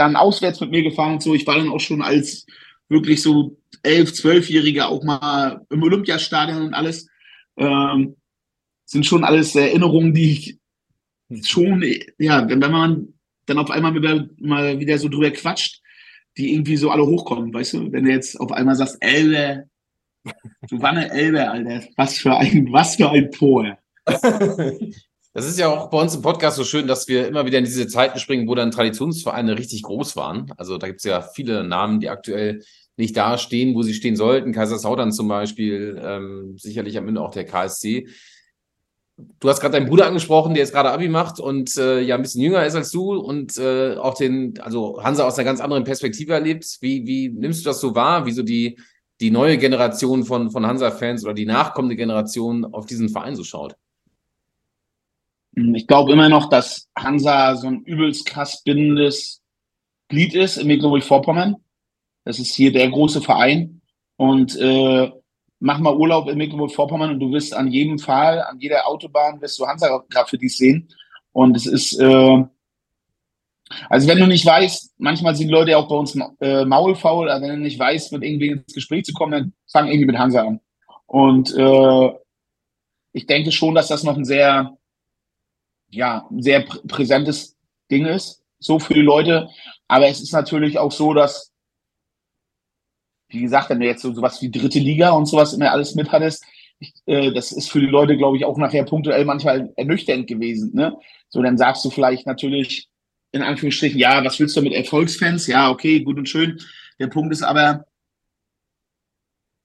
[0.00, 1.34] dann auswärts mit mir gefahren und so.
[1.34, 2.46] Ich war dann auch schon als
[2.88, 7.06] wirklich so elf, zwölfjähriger auch mal im Olympiastadion und alles.
[7.56, 8.16] Ähm,
[8.86, 10.58] sind schon alles Erinnerungen, die ich
[11.46, 11.84] schon,
[12.18, 13.14] ja, wenn man
[13.46, 15.80] dann auf einmal wieder, mal wieder so drüber quatscht,
[16.36, 17.92] die irgendwie so alle hochkommen, weißt du?
[17.92, 19.68] Wenn du jetzt auf einmal sagst, Elbe,
[20.80, 23.78] eine Elbe, Alter, was für ein, was für ein Tor.
[25.32, 27.64] Das ist ja auch bei uns im Podcast so schön, dass wir immer wieder in
[27.64, 30.52] diese Zeiten springen, wo dann Traditionsvereine richtig groß waren.
[30.56, 32.62] Also da gibt es ja viele Namen, die aktuell
[32.96, 34.52] nicht da stehen, wo sie stehen sollten.
[34.52, 38.08] Kaiserslautern zum Beispiel, ähm, sicherlich am Ende auch der KSC.
[39.38, 42.22] Du hast gerade deinen Bruder angesprochen, der jetzt gerade Abi macht und äh, ja ein
[42.22, 45.84] bisschen jünger ist als du und äh, auch den, also Hansa aus einer ganz anderen
[45.84, 46.78] Perspektive erlebt.
[46.80, 48.80] Wie, wie nimmst du das so wahr, wie so die,
[49.20, 53.76] die neue Generation von, von Hansa-Fans oder die nachkommende Generation auf diesen Verein so schaut?
[55.52, 59.42] Ich glaube immer noch, dass Hansa so ein übelst krass bindendes
[60.08, 61.56] Glied ist in Mecklenburg-Vorpommern.
[62.24, 63.80] Das ist hier der große Verein.
[64.16, 65.10] Und äh,
[65.58, 69.58] mach mal Urlaub in Mecklenburg-Vorpommern und du wirst an jedem Fall, an jeder Autobahn, wirst
[69.58, 70.88] du Hansa-Graffitis sehen.
[71.32, 72.44] Und es ist, äh,
[73.88, 77.56] also wenn du nicht weißt, manchmal sind Leute auch bei uns äh, maulfaul, aber wenn
[77.56, 80.60] du nicht weißt, mit irgendwie ins Gespräch zu kommen, dann fang irgendwie mit Hansa an.
[81.06, 82.10] Und äh,
[83.12, 84.76] ich denke schon, dass das noch ein sehr,
[85.90, 87.56] ja, sehr prä präsentes
[87.90, 89.48] Ding ist, so für die Leute.
[89.88, 91.52] Aber es ist natürlich auch so, dass,
[93.28, 96.12] wie gesagt, wenn du jetzt so sowas wie dritte Liga und sowas immer alles mit
[96.12, 96.44] hattest,
[96.78, 100.74] ich, äh, das ist für die Leute, glaube ich, auch nachher punktuell manchmal ernüchternd gewesen.
[100.74, 100.96] Ne?
[101.28, 102.88] So, dann sagst du vielleicht natürlich
[103.32, 105.46] in Anführungsstrichen, ja, was willst du mit Erfolgsfans?
[105.46, 106.60] Ja, okay, gut und schön.
[106.98, 107.86] Der Punkt ist aber,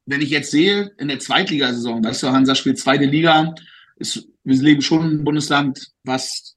[0.06, 3.56] wenn ich jetzt sehe, in der Zweitligasaison, weißt du, Hansa spielt zweite Liga,
[3.96, 6.56] ist, wir leben schon in einem Bundesland, was,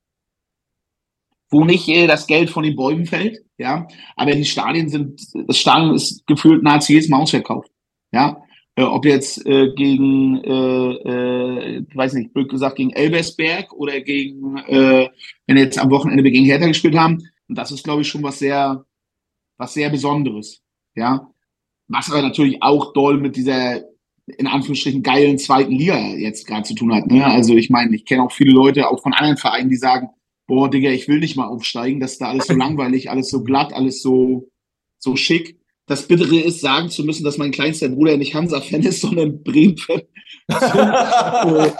[1.51, 5.59] wo nicht äh, das Geld von den Bäumen fällt, ja, aber die Stadien sind, das
[5.59, 7.71] Stadion ist gefühlt nahezu jedes Mal ausverkauft,
[8.13, 8.43] ja,
[8.77, 14.59] äh, ob jetzt äh, gegen, äh, äh, weiß nicht, blöd gesagt, gegen Elbersberg oder gegen,
[14.59, 15.09] äh,
[15.47, 18.23] wenn wir jetzt am Wochenende gegen Hertha gespielt haben, und das ist, glaube ich, schon
[18.23, 18.85] was sehr,
[19.57, 20.63] was sehr Besonderes,
[20.95, 21.29] ja,
[21.89, 23.83] was aber natürlich auch doll mit dieser
[24.37, 27.07] in Anführungsstrichen geilen zweiten Liga jetzt gerade zu tun hat.
[27.07, 27.25] Ne?
[27.25, 30.11] Also ich meine, ich kenne auch viele Leute, auch von anderen Vereinen, die sagen,
[30.47, 33.43] boah, Digga, ich will nicht mal aufsteigen, das ist da alles so langweilig, alles so
[33.43, 34.49] glatt, alles so,
[34.99, 35.59] so schick.
[35.87, 40.03] Das Bittere ist, sagen zu müssen, dass mein kleinster Bruder nicht Hansa-Fan ist, sondern Bremen-Fan.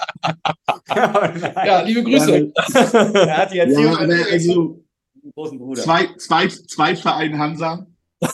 [0.89, 2.53] Ja, liebe Grüße.
[2.55, 4.83] er hat die Erziehung ja, aber also
[5.35, 5.83] großen Bruder.
[5.83, 7.87] zwei, zwei, zwei Verein Hansa.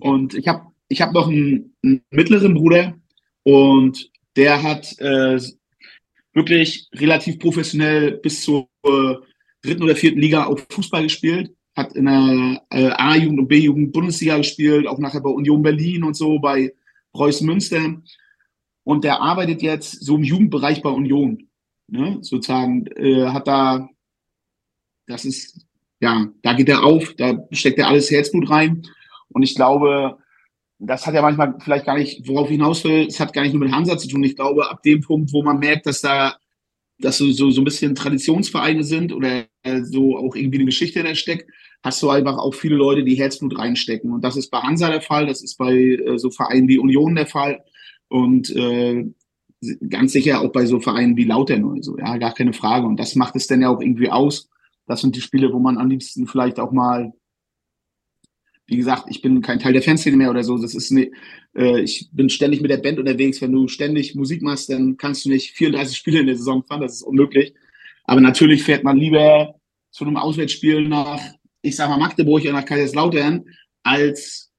[0.00, 2.94] und ich habe ich hab noch einen, einen mittleren Bruder
[3.42, 5.40] und der hat äh,
[6.32, 9.14] wirklich relativ professionell bis zur äh,
[9.62, 14.36] dritten oder vierten Liga auch Fußball gespielt, hat in der äh, A-Jugend und B-Jugend Bundesliga
[14.36, 16.72] gespielt, auch nachher bei Union Berlin und so, bei
[17.12, 17.80] Preußen Münster.
[18.84, 21.48] und der arbeitet jetzt so im Jugendbereich bei Union.
[21.88, 22.18] Ne?
[22.22, 23.88] Sozusagen äh, hat da,
[25.06, 25.66] das ist,
[26.00, 28.82] ja, da geht er auf, da steckt er alles Herzblut rein.
[29.28, 30.18] Und ich glaube,
[30.80, 33.52] das hat ja manchmal vielleicht gar nicht, worauf ich hinaus will, es hat gar nicht
[33.52, 34.24] nur mit Hansa zu tun.
[34.24, 36.36] Ich glaube, ab dem Punkt, wo man merkt, dass da
[37.00, 41.02] dass so, so, so ein bisschen Traditionsvereine sind oder äh, so auch irgendwie eine Geschichte
[41.02, 41.50] da steckt,
[41.82, 44.12] hast du einfach auch viele Leute, die Herzblut reinstecken.
[44.12, 47.14] Und das ist bei Hansa der Fall, das ist bei äh, so Vereinen wie Union
[47.14, 47.64] der Fall
[48.08, 49.06] und äh,
[49.88, 52.86] ganz sicher auch bei so Vereinen wie Lautern so, ja, gar keine Frage.
[52.86, 54.48] Und das macht es dann ja auch irgendwie aus.
[54.86, 57.12] Das sind die Spiele, wo man am liebsten vielleicht auch mal
[58.70, 60.56] wie gesagt, ich bin kein Teil der Fanszene mehr oder so.
[60.56, 61.10] Das ist ne,
[61.56, 63.40] äh, ich bin ständig mit der Band unterwegs.
[63.42, 66.80] Wenn du ständig Musik machst, dann kannst du nicht 34 Spiele in der Saison fahren.
[66.80, 67.52] Das ist unmöglich.
[68.04, 69.54] Aber natürlich fährt man lieber
[69.90, 71.20] zu einem Auswärtsspiel nach,
[71.62, 73.44] ich sag mal, Magdeburg oder nach Kaiserslautern
[73.82, 74.52] als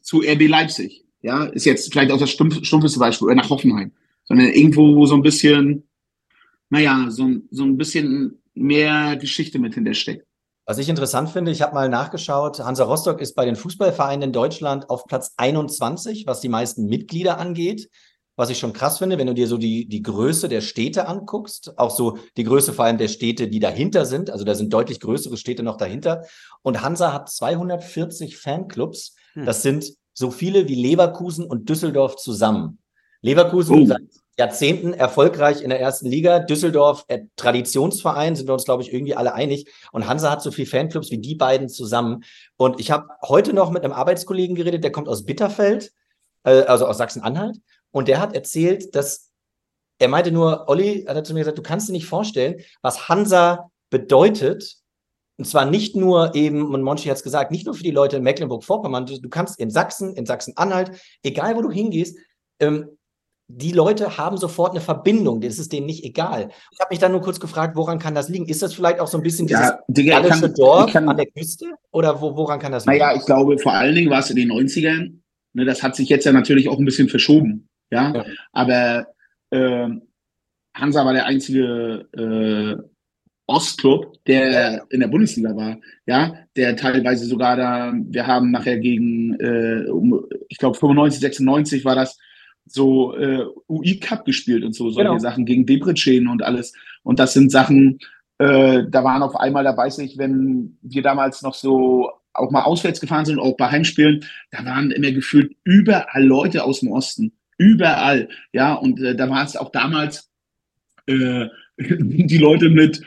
[0.00, 1.04] zu RB Leipzig.
[1.20, 3.92] Ja, ist jetzt vielleicht auch das stumpfeste Beispiel, oder nach Hoffenheim.
[4.24, 5.84] Sondern irgendwo, wo so ein bisschen,
[6.70, 10.26] naja, so, so ein bisschen mehr Geschichte mit hinter steckt.
[10.64, 14.32] Was ich interessant finde, ich habe mal nachgeschaut, Hansa Rostock ist bei den Fußballvereinen in
[14.32, 17.88] Deutschland auf Platz 21, was die meisten Mitglieder angeht.
[18.34, 21.78] Was ich schon krass finde, wenn du dir so die, die Größe der Städte anguckst,
[21.78, 24.30] auch so die Größe vor allem der Städte, die dahinter sind.
[24.30, 26.24] Also da sind deutlich größere Städte noch dahinter.
[26.62, 29.16] Und Hansa hat 240 Fanclubs.
[29.34, 29.44] Hm.
[29.44, 32.78] Das sind so viele wie Leverkusen und Düsseldorf zusammen.
[33.20, 33.86] Leverkusen oh.
[33.86, 34.00] seit
[34.38, 36.38] Jahrzehnten erfolgreich in der ersten Liga.
[36.38, 39.70] Düsseldorf, äh, Traditionsverein, sind wir uns, glaube ich, irgendwie alle einig.
[39.92, 42.24] Und Hansa hat so viele Fanclubs wie die beiden zusammen.
[42.56, 45.92] Und ich habe heute noch mit einem Arbeitskollegen geredet, der kommt aus Bitterfeld,
[46.44, 47.58] äh, also aus Sachsen-Anhalt.
[47.90, 49.30] Und der hat erzählt, dass
[49.98, 53.08] er meinte nur, Olli hat er zu mir gesagt, du kannst dir nicht vorstellen, was
[53.08, 54.78] Hansa bedeutet.
[55.36, 58.16] Und zwar nicht nur eben, und Monchi hat es gesagt, nicht nur für die Leute
[58.16, 60.92] in Mecklenburg-Vorpommern, du kannst in Sachsen, in Sachsen-Anhalt,
[61.22, 62.18] egal wo du hingehst,
[62.58, 62.98] ähm,
[63.54, 66.48] die Leute haben sofort eine Verbindung, das ist denen nicht egal.
[66.70, 68.46] Ich habe mich dann nur kurz gefragt, woran kann das liegen?
[68.46, 71.66] Ist das vielleicht auch so ein bisschen dieses ja, gallische Dorf kann, an der Küste?
[71.90, 72.98] Oder wo, woran kann das liegen?
[72.98, 75.18] Naja, ich glaube, vor allen Dingen war es in den 90ern.
[75.52, 77.68] Ne, das hat sich jetzt ja natürlich auch ein bisschen verschoben.
[77.90, 78.24] Ja, ja.
[78.52, 79.06] aber
[79.50, 79.88] äh,
[80.74, 82.82] Hansa war der einzige äh,
[83.46, 84.80] Ostclub, der ja.
[84.88, 90.24] in der Bundesliga war, ja, der teilweise sogar da, wir haben nachher gegen, äh, um,
[90.48, 92.18] ich glaube 95, 96 war das,
[92.72, 95.18] so äh, UI Cup gespielt und so solche genau.
[95.18, 96.72] Sachen gegen Debrecen und alles.
[97.02, 97.98] Und das sind Sachen,
[98.38, 102.62] äh, da waren auf einmal, da weiß ich, wenn wir damals noch so auch mal
[102.62, 107.32] auswärts gefahren sind, auch bei Heimspielen, da waren immer gefühlt überall Leute aus dem Osten.
[107.58, 108.28] Überall.
[108.52, 110.30] Ja, und äh, da war es auch damals
[111.06, 111.46] äh,
[111.78, 113.02] die Leute mit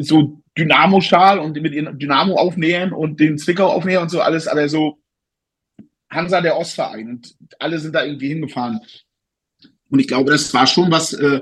[0.00, 4.68] so Dynamo-Schal und mit ihren Dynamo aufnähern und den Zwickau aufnähern und so alles, aber
[4.68, 5.01] so
[6.12, 8.80] Hansa der Ostverein und alle sind da irgendwie hingefahren.
[9.90, 11.40] Und ich glaube, das war schon was äh,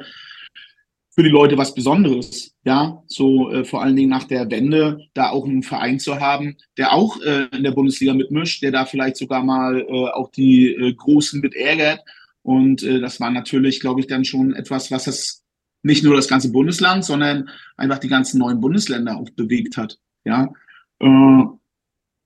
[1.11, 5.31] für die Leute was Besonderes, ja, so äh, vor allen Dingen nach der Wende, da
[5.31, 9.17] auch einen Verein zu haben, der auch äh, in der Bundesliga mitmischt, der da vielleicht
[9.17, 12.01] sogar mal äh, auch die äh, Großen mit ärgert.
[12.43, 15.43] Und äh, das war natürlich, glaube ich, dann schon etwas, was das
[15.83, 20.53] nicht nur das ganze Bundesland, sondern einfach die ganzen neuen Bundesländer auch bewegt hat, ja.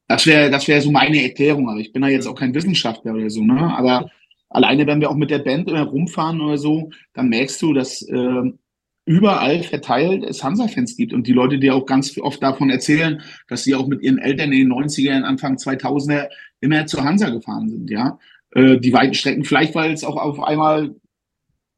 [0.08, 1.68] Das wäre das wäre so meine Erklärung.
[1.68, 3.74] Aber ich bin da jetzt auch kein Wissenschaftler oder so, ne?
[3.76, 4.10] Aber
[4.50, 8.02] alleine, wenn wir auch mit der Band immer rumfahren oder so, dann merkst du, dass
[8.02, 8.52] äh,
[9.06, 13.64] überall verteilt es Hansa-Fans gibt und die Leute, die auch ganz oft davon erzählen, dass
[13.64, 16.28] sie auch mit ihren Eltern in den 90er, Anfang 2000er
[16.60, 18.18] immer zu Hansa gefahren sind, ja.
[18.52, 20.94] Äh, die weiten Strecken, vielleicht weil es auch auf einmal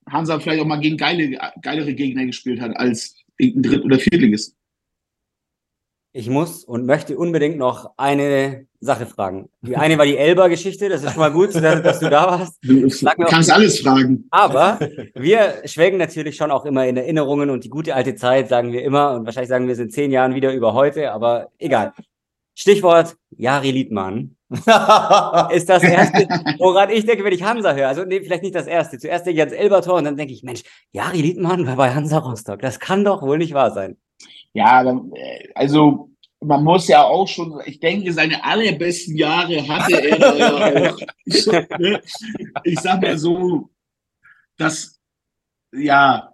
[0.08, 4.55] Hansa vielleicht auch mal gegen geile, geilere Gegner gespielt hat als irgendein Dritt- oder Viertligist.
[6.18, 9.50] Ich muss und möchte unbedingt noch eine Sache fragen.
[9.60, 12.56] Die eine war die Elba-Geschichte, das ist schon mal gut, dass, dass du da warst.
[12.62, 12.88] Du
[13.26, 14.26] kannst alles fragen.
[14.30, 14.78] Aber
[15.14, 18.82] wir schwelgen natürlich schon auch immer in Erinnerungen und die gute alte Zeit sagen wir
[18.82, 21.92] immer und wahrscheinlich sagen wir es in zehn Jahren wieder über heute, aber egal.
[22.54, 24.36] Stichwort Jari Liedmann.
[24.48, 27.88] ist das erste, woran ich denke, wenn ich Hansa höre.
[27.88, 28.98] Also nee, vielleicht nicht das erste.
[28.98, 32.16] Zuerst denke ich ans Elbertor und dann denke ich, Mensch, Jari Liedmann war bei Hansa
[32.16, 32.60] Rostock.
[32.60, 33.98] Das kann doch wohl nicht wahr sein.
[34.56, 40.38] Ja, äh, also man muss ja auch schon, ich denke, seine allerbesten Jahre hatte er
[40.38, 40.98] ja auch.
[42.64, 43.68] Ich, sag mal so,
[44.56, 44.98] das,
[45.74, 46.32] ja,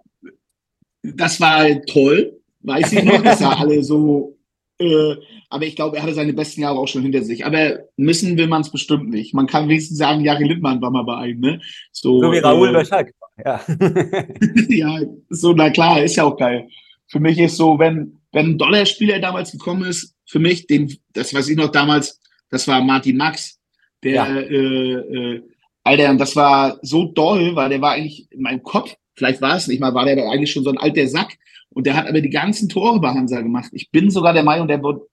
[1.01, 4.37] das war toll, weiß ich noch, das war alle so,
[4.79, 5.15] äh,
[5.49, 7.45] aber ich glaube, er hatte seine besten Jahre auch schon hinter sich.
[7.45, 9.33] Aber missen will man es bestimmt nicht.
[9.33, 11.61] Man kann wenigstens sagen, Jari Littmann war mal bei einem, ne?
[11.91, 13.11] So, so wie Raoul äh, bei Schalke.
[13.43, 13.61] Ja.
[14.69, 16.67] ja, so, na klar, ist ja auch geil
[17.13, 21.31] für mich ist so, wenn, wenn ein Dollarspieler damals gekommen ist, für mich, den, das
[21.31, 23.59] weiß ich noch damals, das war Martin Max,
[24.03, 24.39] der ja.
[24.39, 25.43] äh, äh,
[25.83, 29.55] Alter, und das war so doll, weil der war eigentlich in meinem Kopf, vielleicht war
[29.55, 31.37] es nicht mal, war der eigentlich schon so ein alter Sack.
[31.69, 33.69] Und der hat aber die ganzen Tore bei Hansa gemacht.
[33.73, 35.03] Ich bin sogar der Meinung, der wird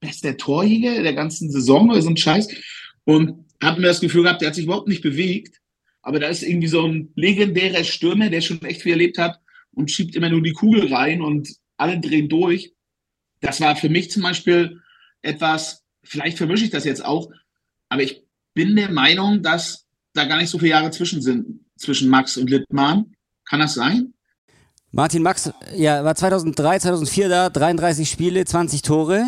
[0.00, 2.48] bester Torjäger der ganzen Saison oder so ein Scheiß.
[3.02, 5.60] Und habe mir das Gefühl gehabt, der hat sich überhaupt nicht bewegt.
[6.02, 9.40] Aber da ist irgendwie so ein legendärer Stürmer, der schon echt viel erlebt hat
[9.76, 12.72] und schiebt immer nur die Kugel rein und alle drehen durch.
[13.40, 14.80] Das war für mich zum Beispiel
[15.22, 17.30] etwas, vielleicht vermische ich das jetzt auch,
[17.88, 22.08] aber ich bin der Meinung, dass da gar nicht so viele Jahre zwischen sind, zwischen
[22.08, 23.14] Max und Littmann.
[23.44, 24.14] Kann das sein?
[24.90, 29.26] Martin Max, ja, war 2003, 2004 da, 33 Spiele, 20 Tore.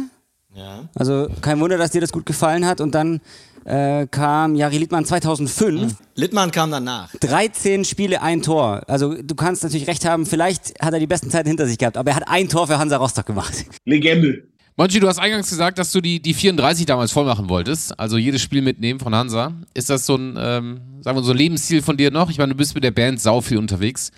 [0.54, 0.88] Ja.
[0.94, 2.80] Also kein Wunder, dass dir das gut gefallen hat.
[2.80, 3.20] Und dann
[3.68, 5.94] äh, kam Jari Littmann 2005.
[6.14, 7.14] Littmann kam danach.
[7.20, 8.83] 13 Spiele, ein Tor.
[8.88, 11.96] Also du kannst natürlich recht haben, vielleicht hat er die besten Zeiten hinter sich gehabt,
[11.96, 13.66] aber er hat ein Tor für Hansa Rostock gemacht.
[13.85, 14.44] Legende.
[14.76, 18.16] Monchi, du hast eingangs gesagt, dass du die, die 34 damals voll machen wolltest, also
[18.16, 19.52] jedes Spiel mitnehmen von Hansa.
[19.74, 22.31] Ist das so ein, ähm, sagen wir so ein Lebensziel von dir noch?
[22.31, 24.12] Ich meine, du bist mit der Band sau viel unterwegs,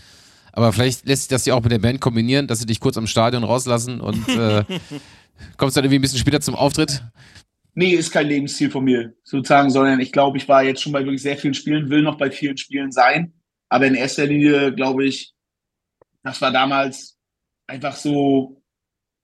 [0.52, 2.98] aber vielleicht lässt sich das ja auch mit der Band kombinieren, dass sie dich kurz
[2.98, 4.64] am Stadion rauslassen und äh,
[5.56, 7.02] kommst dann irgendwie ein bisschen später zum Auftritt.
[7.80, 11.00] Nee, ist kein Lebensziel von mir, sozusagen, sondern ich glaube, ich war jetzt schon bei
[11.02, 13.32] wirklich sehr vielen Spielen, will noch bei vielen Spielen sein.
[13.70, 15.32] Aber in erster Linie, glaube ich,
[16.22, 17.16] das war damals
[17.66, 18.62] einfach so,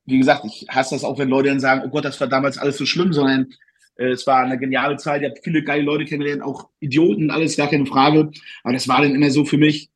[0.07, 2.57] wie gesagt, ich hasse das auch, wenn Leute dann sagen, oh Gott, das war damals
[2.57, 3.53] alles so schlimm, sondern
[3.97, 7.59] äh, es war eine geniale Zeit, ich habe viele geile Leute kennengelernt, auch Idioten, alles
[7.59, 8.31] gar keine Frage.
[8.63, 9.91] Aber das war dann immer so für mich,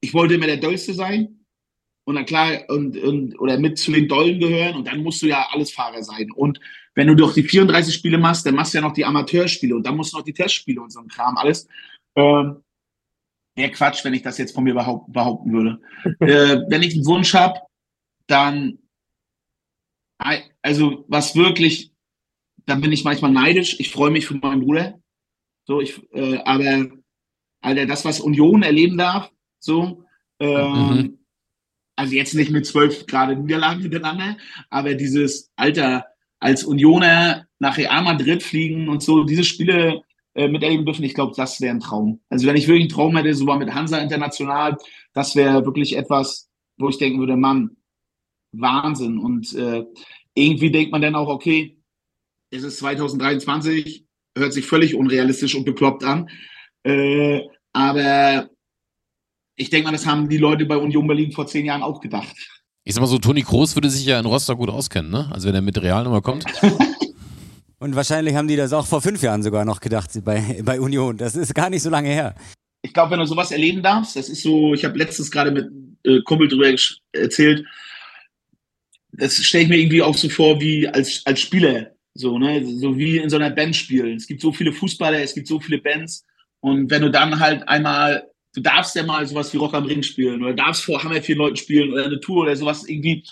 [0.00, 1.37] ich wollte immer der Dollste sein
[2.08, 5.26] und dann klar, und, und, oder mit zu den Dollen gehören und dann musst du
[5.26, 6.30] ja alles Fahrer sein.
[6.34, 6.58] Und
[6.94, 9.84] wenn du doch die 34 Spiele machst, dann machst du ja noch die Amateurspiele und
[9.84, 11.68] dann musst du noch die Testspiele und so ein Kram, alles.
[12.16, 12.62] Ähm,
[13.54, 15.80] Wäre Quatsch, wenn ich das jetzt von mir behaupt, behaupten würde.
[16.20, 17.60] äh, wenn ich einen Wunsch habe,
[18.26, 18.78] dann
[20.62, 21.92] also was wirklich,
[22.64, 23.78] da bin ich manchmal neidisch.
[23.80, 24.98] Ich freue mich für meinen Bruder.
[25.66, 26.88] So, ich, äh, aber
[27.60, 30.04] Alter, das, was Union erleben darf, so,
[30.40, 31.17] ähm, mhm.
[31.98, 34.36] Also jetzt nicht mit zwölf gerade Niederlagen miteinander,
[34.70, 36.06] aber dieses Alter,
[36.38, 40.02] als Unioner nach Real Madrid fliegen und so, diese Spiele
[40.34, 42.20] äh, miterleben dürfen, ich glaube, das wäre ein Traum.
[42.28, 44.76] Also wenn ich wirklich einen Traum hätte, so war mit Hansa International,
[45.12, 47.76] das wäre wirklich etwas, wo ich denken würde, Mann,
[48.52, 49.18] Wahnsinn.
[49.18, 49.84] Und äh,
[50.34, 51.78] irgendwie denkt man dann auch, okay,
[52.50, 54.06] es ist 2023,
[54.36, 56.30] hört sich völlig unrealistisch und bekloppt an.
[56.84, 57.40] Äh,
[57.72, 58.50] aber
[59.58, 62.34] ich denke mal, das haben die Leute bei Union Berlin vor zehn Jahren auch gedacht.
[62.84, 65.28] Ich sag mal so, Toni Kroos würde sich ja in Rostock gut auskennen, ne?
[65.30, 66.46] Also wenn er mit Real nochmal kommt.
[67.80, 71.16] Und wahrscheinlich haben die das auch vor fünf Jahren sogar noch gedacht bei, bei Union.
[71.16, 72.34] Das ist gar nicht so lange her.
[72.82, 75.68] Ich glaube, wenn du sowas erleben darfst, das ist so, ich habe letztens gerade mit
[76.04, 76.72] äh, Kumpel drüber
[77.12, 77.64] erzählt,
[79.12, 82.96] das stelle ich mir irgendwie auch so vor wie als, als Spieler, so, ne, so
[82.96, 84.16] wie in so einer Band spielen.
[84.16, 86.24] Es gibt so viele Fußballer, es gibt so viele Bands
[86.60, 90.02] und wenn du dann halt einmal, du darfst ja mal sowas wie Rock am Ring
[90.02, 93.24] spielen oder darfst vor hammer vielen Leuten spielen oder eine Tour oder sowas irgendwie,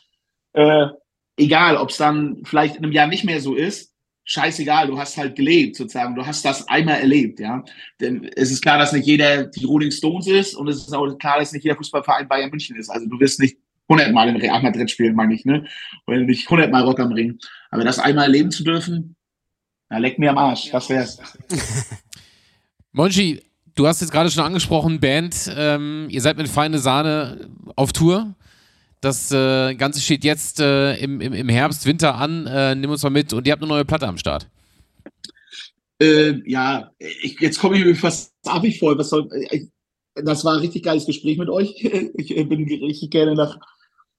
[0.52, 0.86] äh,
[1.36, 3.92] egal, ob es dann vielleicht in einem Jahr nicht mehr so ist,
[4.24, 7.64] scheißegal, du hast halt gelebt sozusagen, du hast das einmal erlebt, ja.
[8.00, 11.16] Denn es ist klar, dass nicht jeder die Rolling Stones ist und es ist auch
[11.18, 12.90] klar, dass nicht jeder Fußballverein Bayern München ist.
[12.90, 13.56] Also du wirst nicht
[13.88, 15.64] 100 Mal in Real Madrid spielen, meine ich, ne?
[16.06, 17.38] Oder nicht 100 Mal Rock am Ring.
[17.70, 19.14] Aber das einmal erleben zu dürfen,
[19.88, 21.20] na, leck mir am Arsch, das wär's.
[22.92, 23.40] Monchi,
[23.76, 28.34] du hast jetzt gerade schon angesprochen, Band, ähm, ihr seid mit Feine Sahne auf Tour.
[29.00, 32.46] Das äh, Ganze steht jetzt äh, im, im, im Herbst, Winter an.
[32.46, 34.48] Äh, nimm uns mal mit und ihr habt eine neue Platte am Start.
[36.00, 39.02] Äh, ja, ich, jetzt komme ich mir fast abig vor.
[39.04, 39.68] Soll, ich,
[40.14, 41.72] das war ein richtig geiles Gespräch mit euch.
[42.16, 43.58] Ich bin richtig gerne nach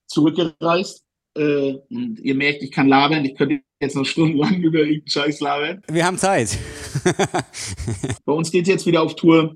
[0.06, 1.04] zurückgereist.
[1.38, 3.26] Äh, und ihr merkt, ich kann labern.
[3.26, 5.82] Ich könnte jetzt noch stundenlang über irgendeinen Scheiß labern.
[5.90, 6.58] Wir haben Zeit.
[8.26, 9.56] Bei uns geht es jetzt wieder auf Tour.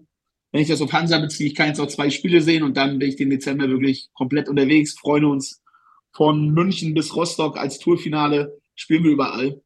[0.52, 3.00] Wenn ich das auf Hansa beziehe, ich kann jetzt auch zwei Spiele sehen und dann
[3.00, 4.98] bin ich den Dezember wirklich komplett unterwegs.
[5.00, 5.62] Freuen uns
[6.13, 8.60] von München bis Rostock als Tourfinale.
[8.76, 9.62] Spielen wir überall.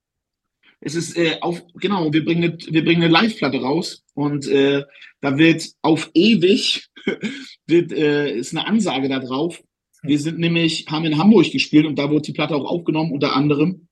[0.82, 4.84] Es ist äh, auf, genau, wir bringen eine, wir bringen eine Live-Platte raus und äh,
[5.22, 6.88] da wird auf ewig
[7.66, 9.64] wird, äh, ist eine Ansage da drauf.
[10.08, 13.36] Wir sind nämlich, haben in Hamburg gespielt und da wurde die Platte auch aufgenommen, unter
[13.36, 13.88] anderem.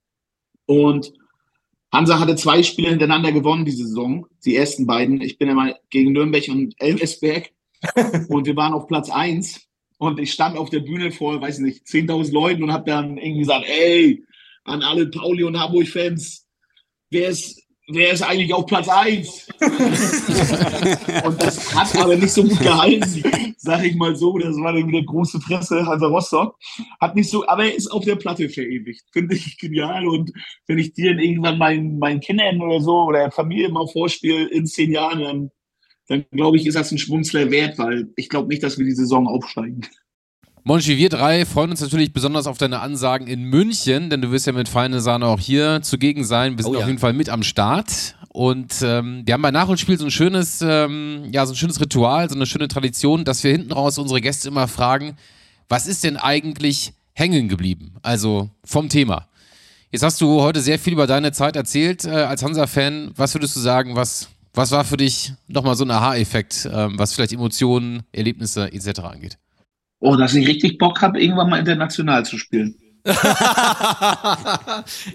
[0.65, 1.13] Und
[1.91, 5.21] Hansa hatte zwei Spiele hintereinander gewonnen diese Saison, die ersten beiden.
[5.21, 7.51] Ich bin ja mal gegen Nürnberg und Elversberg
[8.29, 11.85] und wir waren auf Platz eins und ich stand auf der Bühne vor, weiß nicht,
[11.85, 14.25] 10.000 Leuten und habe dann irgendwie gesagt, ey,
[14.63, 16.47] an alle Pauli und Hamburg-Fans,
[17.09, 19.47] wer ist wer ist eigentlich auf Platz 1?
[21.25, 24.37] und das hat aber nicht so gut gehalten, sag ich mal so.
[24.37, 26.57] Das war dann wieder große Fresse, Hansa Rostock.
[26.99, 29.03] Hat nicht so, aber er ist auf der Platte verewigt.
[29.11, 30.07] Finde ich genial.
[30.07, 30.31] Und
[30.67, 34.91] wenn ich dir irgendwann meinen, meinen Kindern oder so oder Familie mal vorspiele in zehn
[34.91, 35.51] Jahren, dann
[36.07, 38.91] dann glaube ich, ist das ein Schmunzler wert, weil ich glaube nicht, dass wir die
[38.91, 39.87] Saison aufsteigen.
[40.65, 44.47] Monchi, wir drei freuen uns natürlich besonders auf deine Ansagen in München, denn du wirst
[44.47, 46.57] ja mit Feine Sahne auch hier zugegen sein.
[46.57, 46.81] Wir sind Oh ja.
[46.81, 48.15] auf jeden Fall mit am Start.
[48.29, 52.29] Und ähm, wir haben bei Nachholspiel so ein schönes, ähm, ja, so ein schönes Ritual,
[52.29, 55.17] so eine schöne Tradition, dass wir hinten raus unsere Gäste immer fragen,
[55.67, 57.95] was ist denn eigentlich hängen geblieben?
[58.01, 59.27] Also vom Thema.
[59.91, 63.11] Jetzt hast du heute sehr viel über deine Zeit erzählt äh, als Hansa-Fan.
[63.17, 67.13] Was würdest du sagen, was, was war für dich nochmal so ein Aha-Effekt, ähm, was
[67.13, 69.01] vielleicht Emotionen, Erlebnisse etc.
[69.01, 69.37] angeht?
[70.05, 72.75] Oh, dass ich richtig Bock habe, irgendwann mal international zu spielen.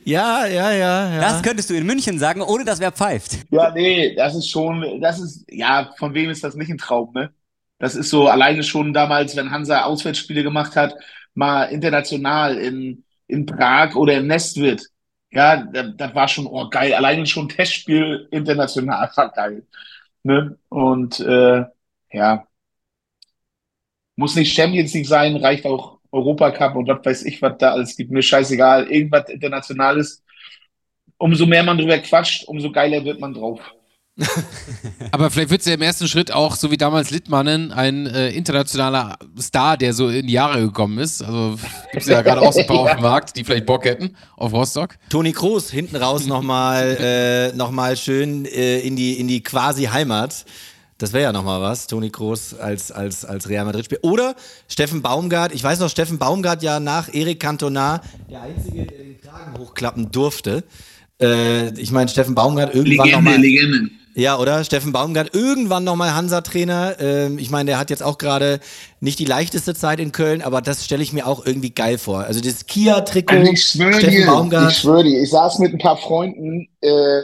[0.04, 1.20] Ja, ja, ja, ja.
[1.20, 3.38] Das könntest du in München sagen, ohne dass wer pfeift.
[3.50, 7.12] Ja, nee, das ist schon, das ist, ja, von wem ist das nicht ein Traum,
[7.12, 7.30] ne?
[7.78, 10.94] Das ist so alleine schon damals, wenn Hansa Auswärtsspiele gemacht hat,
[11.34, 14.88] mal international in, in Prag oder in Nestwit.
[15.30, 19.66] Ja, das, das war schon, oh geil, alleine schon Testspiel international war geil.
[20.22, 20.56] Ne?
[20.70, 21.64] Und äh,
[22.10, 22.47] ja,
[24.18, 27.96] muss nicht Champions League sein, reicht auch Europacup und was weiß ich, was da alles
[27.96, 28.10] gibt.
[28.10, 30.22] Mir scheißegal, irgendwas Internationales.
[31.18, 33.60] Umso mehr man drüber quatscht, umso geiler wird man drauf.
[35.12, 38.30] Aber vielleicht wird es ja im ersten Schritt auch, so wie damals Littmannen, ein äh,
[38.30, 41.22] internationaler Star, der so in die Jahre gekommen ist.
[41.22, 41.56] Also
[41.92, 44.16] gibt es ja gerade auch so ein paar auf dem Markt, die vielleicht Bock hätten
[44.36, 44.96] auf Rostock.
[45.10, 49.84] Toni Kroos hinten raus nochmal äh, noch mal schön äh, in die, in die quasi
[49.84, 50.44] Heimat.
[50.98, 54.02] Das wäre ja nochmal was, Toni Kroos als, als, als Real Madrid-Spieler.
[54.02, 54.34] Oder
[54.66, 55.54] Steffen Baumgart.
[55.54, 60.10] Ich weiß noch, Steffen Baumgart ja nach Erik Cantona der Einzige, der den Kragen hochklappen
[60.10, 60.64] durfte.
[61.20, 63.38] Äh, ich meine, Steffen Baumgart irgendwann nochmal.
[63.38, 63.90] Legende.
[64.14, 64.64] Ja, oder?
[64.64, 66.96] Steffen Baumgart irgendwann nochmal Hansa-Trainer.
[66.98, 68.58] Ähm, ich meine, der hat jetzt auch gerade
[68.98, 72.24] nicht die leichteste Zeit in Köln, aber das stelle ich mir auch irgendwie geil vor.
[72.24, 74.72] Also das Kia-Trikot, Also Steffen dir, Baumgart.
[74.72, 77.22] ich schwöre dir, ich saß mit ein paar Freunden äh,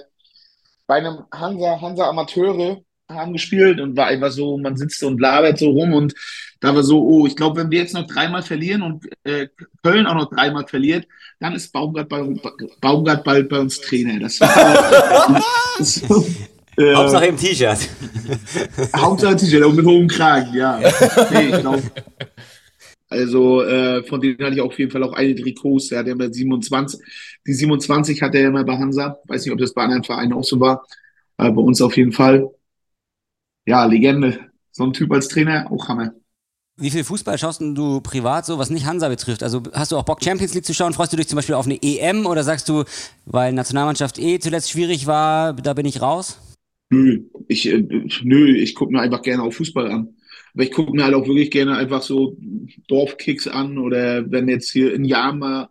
[0.87, 5.59] bei einem Hansa, Hansa Amateure haben gespielt und war einfach so, man sitzt und labert
[5.59, 6.15] so rum und
[6.61, 9.49] da war so, oh, ich glaube, wenn wir jetzt noch dreimal verlieren und äh,
[9.83, 11.07] Köln auch noch dreimal verliert,
[11.39, 12.23] dann ist Baumgart, bei,
[12.81, 14.19] Baumgart bald bei uns Trainer.
[14.19, 15.43] Das war
[15.81, 16.27] so,
[16.79, 17.79] äh, Hauptsache im T-Shirt.
[18.97, 20.81] Hauptsache T-Shirt und mit hohem Kragen, ja.
[21.31, 21.83] Nee, ich glaube.
[23.11, 25.89] Also äh, von denen hatte ich auf jeden Fall auch eine Trikots.
[25.89, 26.99] Der hat ja immer 27.
[27.47, 29.19] Die 27 hatte er immer bei Hansa.
[29.27, 30.85] Weiß nicht, ob das bei anderen Vereinen auch so war.
[31.37, 32.49] Aber bei uns auf jeden Fall.
[33.67, 34.51] Ja, Legende.
[34.73, 36.13] So ein Typ als Trainer, auch Hammer.
[36.77, 39.45] Wie viel Fußball schaust du privat so, was nicht Hansa betrifft?
[39.45, 40.93] Also hast du auch Bock, Champions League zu schauen?
[40.93, 42.83] Freust du dich zum Beispiel auf eine EM oder sagst du,
[43.27, 46.41] weil Nationalmannschaft eh zuletzt schwierig war, da bin ich raus?
[46.91, 47.81] Nö, ich, äh,
[48.25, 50.17] nö, ich gucke mir einfach gerne auch Fußball an.
[50.55, 52.37] Aber ich gucke mir halt auch wirklich gerne einfach so
[52.89, 55.71] Dorfkicks an oder wenn jetzt hier in Jama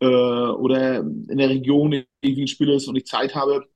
[0.00, 3.66] äh, oder in der Region irgendwie ein Spiel ist und ich Zeit habe,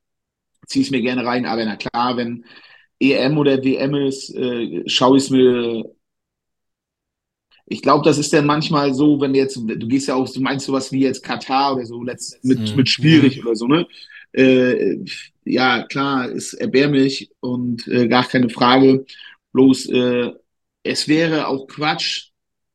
[0.65, 1.45] ziehe ich es mir gerne rein.
[1.45, 2.43] Aber na klar, wenn
[2.99, 5.85] EM oder WM ist, äh, schaue ich es mir.
[7.65, 10.39] Ich glaube, das ist dann manchmal so, wenn du jetzt, du gehst ja auch, du
[10.39, 13.85] meinst sowas wie jetzt Katar oder so, letzt, mit, mit schwierig oder so, ne?
[14.31, 14.99] Äh,
[15.43, 19.05] ja, klar, ist erbärmlich und äh, gar keine Frage.
[19.51, 20.31] Bloß, äh,
[20.83, 22.29] es wäre auch Quatsch,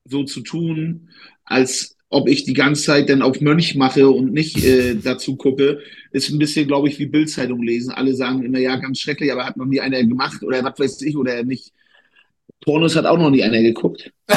[0.05, 1.11] so zu tun,
[1.45, 5.81] als ob ich die ganze Zeit dann auf Mönch mache und nicht äh, dazu gucke.
[6.13, 7.91] Ist ein bisschen, glaube ich, wie Bildzeitung lesen.
[7.93, 11.03] Alle sagen immer, ja, ganz schrecklich, aber hat noch nie einer gemacht oder was weiß
[11.03, 11.73] ich oder nicht.
[12.61, 14.13] Pornos hat auch noch nie einer geguckt.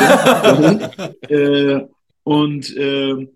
[1.29, 1.81] Äh,
[2.23, 3.27] und äh,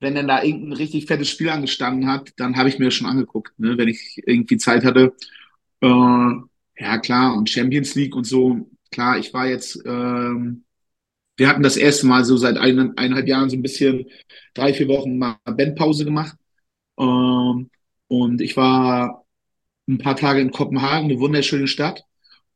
[0.00, 3.06] wenn dann da irgendein richtig fettes Spiel angestanden hat, dann habe ich mir das schon
[3.06, 5.12] angeguckt, ne, wenn ich irgendwie Zeit hatte.
[5.80, 10.64] Äh, ja, klar, und Champions League und so, klar, ich war jetzt, ähm,
[11.40, 14.04] wir hatten das erste Mal so seit ein, eineinhalb Jahren so ein bisschen
[14.52, 16.36] drei, vier Wochen mal Bandpause gemacht.
[16.98, 17.70] Ähm,
[18.08, 19.24] und ich war
[19.88, 22.04] ein paar Tage in Kopenhagen, eine wunderschöne Stadt,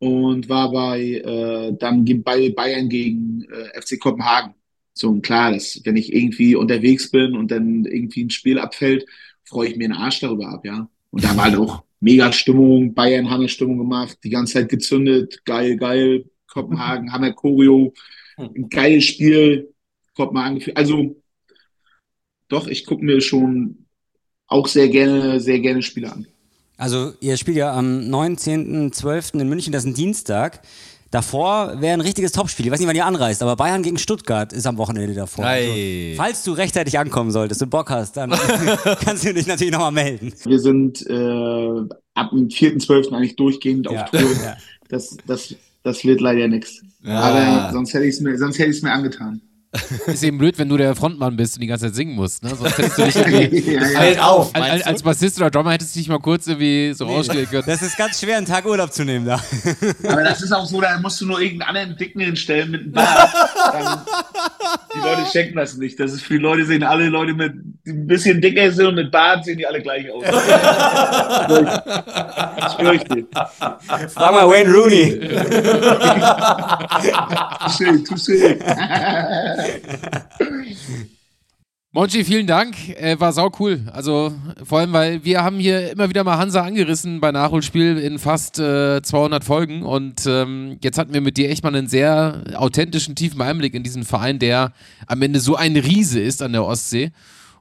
[0.01, 4.55] und war bei äh, dann bei Bayern gegen äh, FC Kopenhagen.
[4.93, 9.07] So, und klar, dass, wenn ich irgendwie unterwegs bin und dann irgendwie ein Spiel abfällt,
[9.45, 10.91] freue ich mir den Arsch darüber ab, ja.
[11.11, 14.69] Und da war halt auch mega Stimmung, Bayern haben eine Stimmung gemacht, die ganze Zeit
[14.69, 17.95] gezündet, geil, geil, Kopenhagen, Hammer Choreo,
[18.37, 19.73] ein geiles Spiel,
[20.15, 20.63] Kopenhagen.
[20.75, 21.17] Also,
[22.49, 23.87] doch, ich gucke mir schon
[24.47, 26.27] auch sehr gerne, sehr gerne Spiele an.
[26.77, 29.41] Also ihr spielt ja am 19.12.
[29.41, 30.61] in München, das ist ein Dienstag.
[31.11, 32.67] Davor wäre ein richtiges Topspiel.
[32.67, 35.45] Ich weiß nicht, wann ihr anreist, aber Bayern gegen Stuttgart ist am Wochenende davor.
[35.45, 35.71] Also,
[36.17, 38.31] falls du rechtzeitig ankommen solltest und Bock hast, dann
[39.05, 40.33] kannst du dich natürlich nochmal melden.
[40.45, 41.15] Wir sind äh,
[42.15, 43.13] ab dem 4.12.
[43.13, 44.05] eigentlich durchgehend auf Ja.
[44.09, 44.21] Tour.
[44.45, 44.57] Ja.
[44.89, 45.55] Das, das,
[45.85, 46.83] das wird leider nichts.
[47.03, 47.21] Ja.
[47.21, 49.41] Aber sonst hätte ich es mir, sonst hätte ich es mir angetan.
[50.07, 52.43] Ist eben blöd, wenn du der Frontmann bist und die ganze Zeit singen musst.
[52.43, 52.51] Ne?
[52.55, 53.65] Sonst hättest du dich irgendwie.
[53.75, 53.99] Ja, ja.
[53.99, 54.55] Fällt auf.
[54.55, 57.65] Als, als, als Bassist oder Drummer hättest du dich mal kurz irgendwie so rausstellen können.
[57.67, 59.41] Das ist ganz schwer, einen Tag Urlaub zu nehmen da.
[60.09, 62.93] Aber das ist auch so, da musst du nur irgendeinen anderen Dicken hinstellen mit einem
[62.93, 63.35] Bart.
[63.73, 63.99] Dann,
[64.95, 65.99] die Leute checken das nicht.
[65.99, 67.55] Das ist für die Leute sehen alle Leute mit
[67.87, 70.25] die ein bisschen dicker sind und mit Bart sehen die alle gleich aus.
[72.57, 73.27] Das fürchte.
[74.09, 75.21] Frag mal Wayne Rooney.
[77.61, 78.59] Touché, touché.
[81.97, 82.75] Monchi, vielen Dank.
[82.89, 83.83] Äh, war sau cool.
[83.93, 84.33] Also
[84.65, 88.59] vor allem, weil wir haben hier immer wieder mal Hansa angerissen bei Nachholspiel in fast
[88.59, 93.15] äh, 200 Folgen und ähm, jetzt hatten wir mit dir echt mal einen sehr authentischen,
[93.15, 94.73] tiefen Einblick in diesen Verein, der
[95.07, 97.13] am Ende so ein Riese ist an der Ostsee.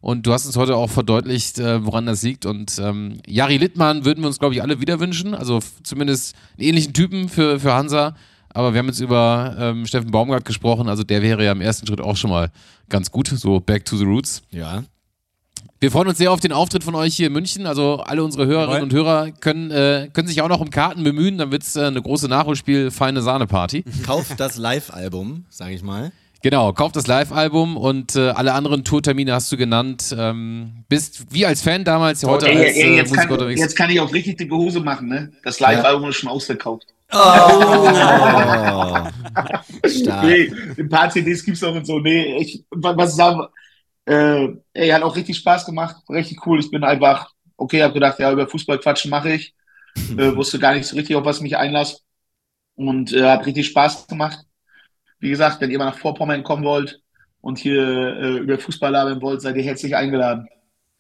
[0.02, 2.48] Und du hast uns heute auch verdeutlicht, äh, woran das liegt.
[2.48, 5.36] Und ähm, Jari Littmann würden wir uns, glaube ich, alle wieder wünschen.
[5.36, 8.16] Also zumindest einen ähnlichen Typen für, für Hansa.
[8.54, 10.88] Aber wir haben jetzt über ähm, Steffen Baumgart gesprochen.
[10.88, 12.52] Also der wäre ja im ersten Schritt auch schon mal
[12.90, 13.28] ganz gut.
[13.28, 14.42] So back to the roots.
[14.52, 14.84] Ja.
[15.80, 17.66] Wir freuen uns sehr auf den Auftritt von euch hier in München.
[17.66, 18.84] Also alle unsere Hörerinnen Jawohl.
[18.84, 21.38] und Hörer können, äh, können sich auch noch um Karten bemühen.
[21.38, 23.84] Dann wird es äh, eine große Nachholspiel, feine Sahne-Party.
[24.06, 26.12] Kauf das Live-Album, sag ich mal.
[26.44, 30.14] Genau, kauft das Live-Album und äh, alle anderen Tourtermine hast du genannt.
[30.18, 33.90] Ähm, bist wie als Fan damals, heute Ey, als ey, äh, jetzt, kann, jetzt kann
[33.90, 35.32] ich auch richtig dicke Hose machen, ne?
[35.44, 36.93] Das Live-Album ist schon ausverkauft.
[37.14, 39.08] Oh.
[39.88, 40.24] Stark.
[40.26, 42.00] Nee, ein paar CDs gibt's noch und so.
[42.00, 43.48] Nee, ich, wa- was ich sagen,
[44.06, 45.98] äh, ey, hat auch richtig Spaß gemacht.
[46.10, 46.60] Richtig cool.
[46.60, 49.54] Ich bin einfach, okay, hab gedacht, ja, über Fußball quatschen mache ich.
[50.18, 52.00] Äh, wusste gar nicht so richtig, auf was ich mich einlasse.
[52.76, 54.40] Und äh, hat richtig Spaß gemacht.
[55.20, 57.00] Wie gesagt, wenn ihr mal nach Vorpommern kommen wollt
[57.42, 57.82] und hier
[58.18, 60.48] äh, über Fußball labern wollt, seid ihr herzlich eingeladen.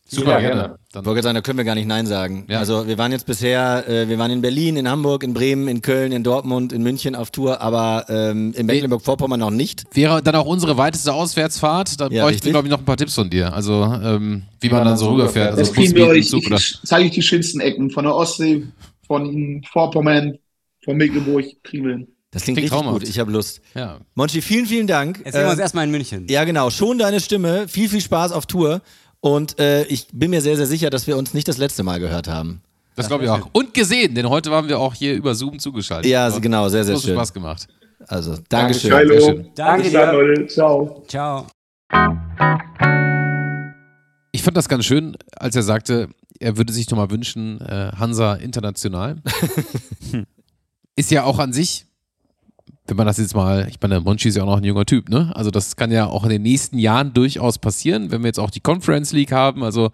[0.05, 0.55] Super, Ja, gerne.
[0.61, 0.75] gerne.
[0.91, 2.45] Dann, Ich wollte sagen, da können wir gar nicht Nein sagen.
[2.49, 2.59] Ja.
[2.59, 5.81] Also wir waren jetzt bisher, äh, wir waren in Berlin, in Hamburg, in Bremen, in
[5.81, 9.83] Köln, in Dortmund, in München auf Tour, aber ähm, in Mecklenburg-Vorpommern noch nicht.
[9.93, 11.99] wäre dann auch unsere weiteste Auswärtsfahrt.
[12.01, 13.53] Da Ja, bräuchten wir, glaube ich, noch ein paar Tipps von dir.
[13.53, 15.51] Also, ähm, wie man dann so rüberfährt.
[15.51, 16.57] Also Jetzt kriegen wir Mieten, euch, Zug oder.
[16.57, 18.67] ich zeige euch die schönsten Ecken von der Ostsee,
[19.07, 20.37] von Vorpommern,
[20.83, 22.07] von Mecklenburg, hin.
[22.31, 22.99] Das klingt, Klingt richtig traumhaft.
[23.01, 23.61] gut, ich habe Lust.
[23.75, 23.99] Ja.
[24.15, 25.19] Monchi, vielen, vielen Dank.
[25.23, 26.25] Jetzt sehen wir uns Äh, erstmal in München.
[26.29, 28.81] ja, genau, schon deine Stimme, viel, viel Spaß auf Tour
[29.23, 31.97] und äh, ich bin mir sehr, sehr sicher, dass wir uns nicht das letzte Mal
[31.97, 32.61] gehört haben.
[32.97, 33.47] Das glaube ich auch.
[33.53, 36.11] Und gesehen, denn heute waren wir auch hier über Zoom zugeschaltet.
[36.11, 37.15] Ja, Also, genau, sehr, sehr schön.
[37.15, 37.65] Spaß gemacht.
[38.05, 38.91] Also, Dankeschön.
[38.91, 39.17] Hallo.
[39.17, 39.49] sehr schön.
[39.55, 39.89] Danke.
[39.91, 40.47] Leute.
[40.47, 41.03] Ciao.
[41.07, 41.47] Ciao.
[44.33, 46.09] Ich fand das ganz schön, als er sagte,
[46.41, 49.21] er würde sich nochmal wünschen, äh, Hansa international.
[50.97, 51.85] ist ja auch an sich,
[52.85, 55.09] wenn man das jetzt mal, ich meine, Monchi ist ja auch noch ein junger Typ,
[55.09, 55.31] ne?
[55.35, 58.49] Also das kann ja auch in den nächsten Jahren durchaus passieren, wenn wir jetzt auch
[58.51, 59.63] die Conference League haben.
[59.63, 59.91] Also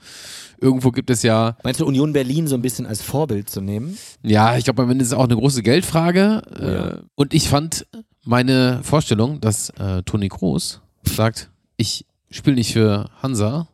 [0.60, 3.98] irgendwo gibt es ja, Meinst du Union Berlin so ein bisschen als Vorbild zu nehmen?
[4.24, 7.00] ja, ich glaube, am Ende ist es auch eine große Geldfrage.
[7.00, 7.86] Äh, und ich fand
[8.26, 13.68] meine Vorstellung, dass äh, Toni Kroos sagt, ich spiele nicht für Hansa,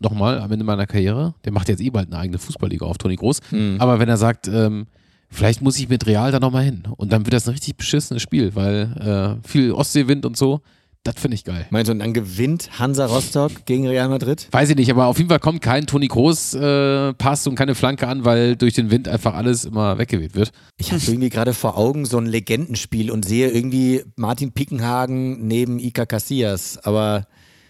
[0.00, 3.16] nochmal am Ende meiner Karriere, der macht jetzt eh bald eine eigene Fußballliga auf, Toni
[3.16, 3.40] Groß.
[3.78, 4.86] Aber wenn er sagt, ähm,
[5.30, 8.22] vielleicht muss ich mit Real da nochmal hin und dann wird das ein richtig beschissenes
[8.22, 10.60] Spiel, weil äh, viel Ostseewind und so,
[11.04, 11.66] das finde ich geil.
[11.70, 14.48] Meinst du, und dann gewinnt Hansa Rostock gegen Real Madrid?
[14.50, 17.74] Weiß ich nicht, aber auf jeden Fall kommt kein Toni Groß äh, Pass und keine
[17.74, 20.52] Flanke an, weil durch den Wind einfach alles immer weggeweht wird.
[20.76, 25.78] Ich habe irgendwie gerade vor Augen so ein Legendenspiel und sehe irgendwie Martin Pickenhagen neben
[25.78, 26.78] Ika Casillas.
[26.84, 27.26] Aber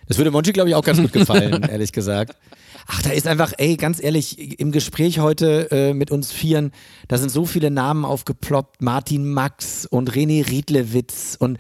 [0.08, 2.34] das würde Monchi, glaube ich, auch ganz gut gefallen, ehrlich gesagt.
[2.90, 6.72] Ach, da ist einfach, ey, ganz ehrlich, im Gespräch heute äh, mit uns Vieren,
[7.06, 8.80] da sind so viele Namen aufgeploppt.
[8.80, 11.58] Martin Max und René Riedlewitz und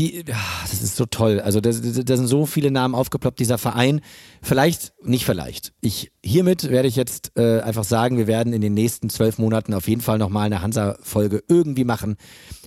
[0.00, 1.38] die, ah, das ist so toll.
[1.38, 4.00] Also da, da da sind so viele Namen aufgeploppt, dieser Verein.
[4.42, 5.72] Vielleicht, nicht vielleicht.
[5.80, 9.74] Ich, hiermit werde ich jetzt äh, einfach sagen, wir werden in den nächsten zwölf Monaten
[9.74, 12.16] auf jeden Fall nochmal eine Hansa-Folge irgendwie machen.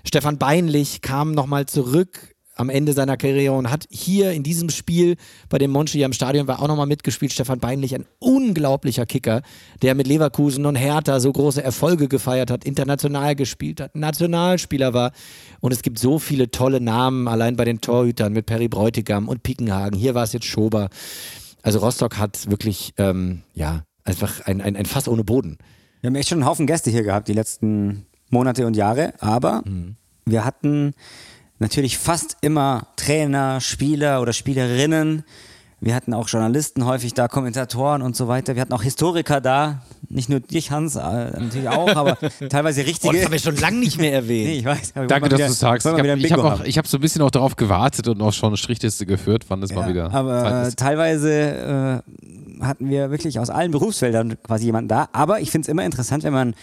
[0.06, 5.16] Stefan Beinlich kam nochmal zurück am Ende seiner Karriere und hat hier in diesem Spiel
[5.50, 7.32] bei dem Monchi am Stadion war auch nochmal mitgespielt.
[7.32, 9.42] Stefan Beinlich, ein unglaublicher Kicker,
[9.82, 15.12] der mit Leverkusen und Hertha so große Erfolge gefeiert hat, international gespielt hat, Nationalspieler war.
[15.60, 19.44] Und es gibt so viele tolle Namen, allein bei den Torhütern mit Perry Bräutigam und
[19.44, 19.98] Pickenhagen.
[20.00, 20.90] Hier war es jetzt Schober.
[21.62, 25.58] Also Rostock hat wirklich, ähm, ja, einfach ein, ein, ein Fass ohne Boden.
[26.02, 29.64] Wir haben echt schon einen Haufen Gäste hier gehabt, die letzten Monate und Jahre, aber
[30.26, 30.94] wir hatten
[31.60, 35.24] natürlich fast immer Trainer, Spieler oder Spielerinnen.
[35.80, 38.56] Wir hatten auch Journalisten häufig da, Kommentatoren und so weiter.
[38.56, 42.18] Wir hatten auch Historiker da, nicht nur dich, Hans, äh, natürlich auch, aber
[42.50, 43.14] teilweise Oh, richtige.
[43.16, 44.48] das haben wir schon lange nicht mehr erwähnt.
[44.50, 44.94] nee, ich weiß.
[45.08, 45.86] Danke, dass wieder- du es sagst.
[45.86, 48.34] Ich habe ich hab auch- ich hab so ein bisschen auch darauf gewartet und auch
[48.34, 50.80] schon eine Strichliste geführt, wann es mal wieder aber äh, ist.
[50.80, 55.10] teilweise äh, hatten wir wirklich aus allen Berufsfeldern quasi jemanden da.
[55.14, 56.56] Aber ich finde es immer interessant, wenn man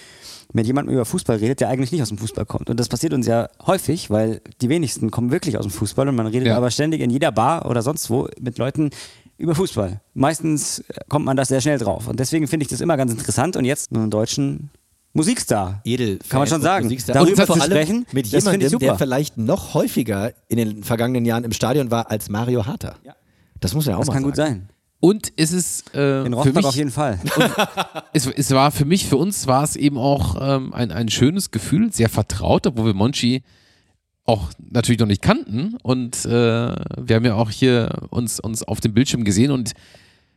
[0.55, 2.70] mit jemandem über Fußball redet, der eigentlich nicht aus dem Fußball kommt.
[2.70, 6.14] Und das passiert uns ja häufig, weil die wenigsten kommen wirklich aus dem Fußball und
[6.14, 6.57] man redet Ja.
[6.57, 8.90] aber ständig in jeder Bar oder sonst wo mit Leuten
[9.36, 10.00] über Fußball.
[10.14, 12.07] Meistens kommt man das sehr schnell drauf.
[12.07, 13.57] Und deswegen finde ich das immer ganz interessant.
[13.57, 14.70] Und jetzt mit einem deutschen
[15.12, 15.80] Musikstar.
[15.84, 16.18] Edel.
[16.28, 16.88] Kann man schon sagen.
[16.88, 20.57] Darüber Darüber vor zu allem sprechen, mit das finde jemandem, der vielleicht noch häufiger in
[20.59, 22.96] den vergangenen Jahren im Stadion war als Mario Harter.
[23.61, 24.24] Das muss ja auch Das mal kann sagen.
[24.24, 24.68] gut sein.
[25.05, 27.20] Und es ist äh, In für Rostock mich auf jeden Fall.
[28.14, 31.50] es, es war für mich, für uns war es eben auch ähm, ein, ein schönes
[31.50, 33.42] Gefühl, sehr vertraut, obwohl wir Monchi
[34.24, 35.76] auch natürlich noch nicht kannten.
[35.82, 39.72] Und äh, wir haben ja auch hier uns, uns auf dem Bildschirm gesehen und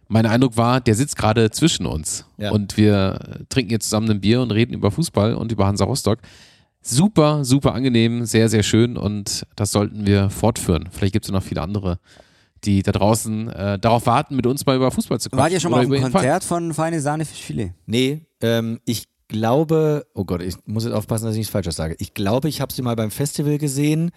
[0.09, 2.26] mein Eindruck war, der sitzt gerade zwischen uns.
[2.38, 2.51] Ja.
[2.51, 6.20] Und wir trinken jetzt zusammen ein Bier und reden über Fußball und über Hansa Rostock.
[6.82, 10.89] Super, super angenehm, sehr, sehr schön und das sollten wir fortführen.
[10.91, 11.99] Vielleicht gibt es ja noch viele andere,
[12.64, 15.43] die da draußen äh, darauf warten, mit uns mal über Fußball zu quatschen.
[15.43, 16.12] Wart ihr schon mal auf einem.
[16.12, 17.74] Konzert von Feine Sahne Fischfilet?
[17.86, 21.95] Nee, ähm, ich glaube, oh Gott, ich muss jetzt aufpassen, dass ich nichts Falsches sage.
[21.99, 24.12] Ich glaube, ich habe sie mal beim Festival gesehen,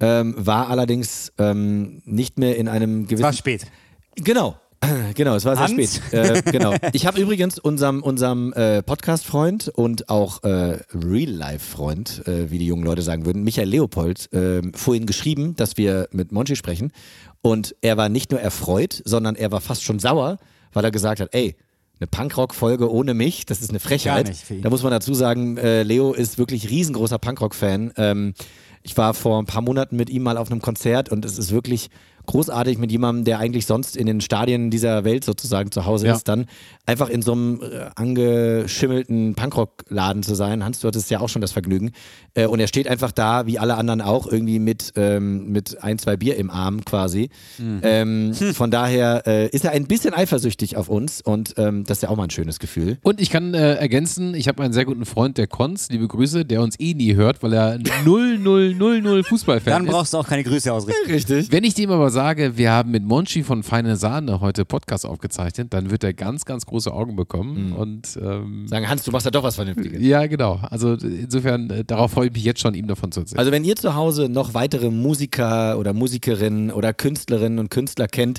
[0.00, 3.22] ähm, war allerdings ähm, nicht mehr in einem gewissen.
[3.22, 3.66] War spät.
[4.16, 4.56] Genau.
[5.14, 5.96] Genau, es war sehr Hans?
[5.96, 6.12] spät.
[6.12, 6.74] Äh, genau.
[6.92, 12.84] Ich habe übrigens unserem, unserem äh, Podcast-Freund und auch äh, Real-Life-Freund, äh, wie die jungen
[12.84, 16.92] Leute sagen würden, Michael Leopold, äh, vorhin geschrieben, dass wir mit Monchi sprechen.
[17.42, 20.38] Und er war nicht nur erfreut, sondern er war fast schon sauer,
[20.72, 21.56] weil er gesagt hat, ey,
[22.00, 24.32] eine Punkrock-Folge ohne mich, das ist eine Frechheit.
[24.62, 27.92] Da muss man dazu sagen, äh, Leo ist wirklich riesengroßer Punkrock-Fan.
[27.96, 28.34] Ähm,
[28.82, 31.52] ich war vor ein paar Monaten mit ihm mal auf einem Konzert und es ist
[31.52, 31.90] wirklich
[32.26, 36.14] großartig mit jemandem, der eigentlich sonst in den Stadien dieser Welt sozusagen zu Hause Ja.
[36.14, 36.46] ist, dann
[36.86, 40.64] einfach in so einem äh, angeschimmelten Punkrock-Laden zu sein.
[40.64, 41.92] Hans, du hattest ja auch schon das Vergnügen.
[42.34, 45.98] Äh, und er steht einfach da, wie alle anderen auch, irgendwie mit, ähm, mit ein,
[45.98, 47.30] zwei Bier im Arm quasi.
[47.82, 52.02] Ähm, von daher äh, ist er ein bisschen eifersüchtig auf uns und ähm, das ist
[52.02, 52.98] ja auch mal ein schönes Gefühl.
[53.02, 56.44] Und ich kann äh, ergänzen, ich habe einen sehr guten Freund, der Konz, liebe Grüße,
[56.44, 59.90] der uns eh nie hört, weil er 0-0-0-0 Fußballfan Dann ist.
[59.92, 61.10] brauchst du auch keine Grüße ausrichten.
[61.10, 61.50] Richtig.
[61.52, 65.72] Wenn ich dem aber sage, wir haben mit Monchi von Feine Sahne heute Podcast aufgezeichnet,
[65.74, 67.72] dann wird er ganz, ganz große Augen bekommen.
[67.72, 70.00] Und ähm, Sagen, Hans, du machst ja doch was Vernünftiges.
[70.00, 70.60] ja, genau.
[70.70, 73.38] Also insofern, äh, darauf freue ich mich jetzt schon, ihm davon zu erzählen.
[73.38, 78.38] Also wenn ihr zu Hause noch weitere Musiker oder Musikerinnen oder Künstlerinnen und Künstler kennt,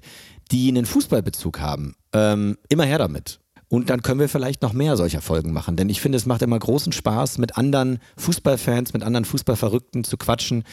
[0.52, 3.40] die einen Fußballbezug haben, ähm, immer her damit.
[3.70, 5.76] Und dann können wir vielleicht noch mehr solcher Folgen machen.
[5.76, 10.16] Denn ich finde, es macht immer großen Spaß, mit anderen Fußballfans, mit anderen Fußballverrückten zu
[10.18, 10.64] quatschen.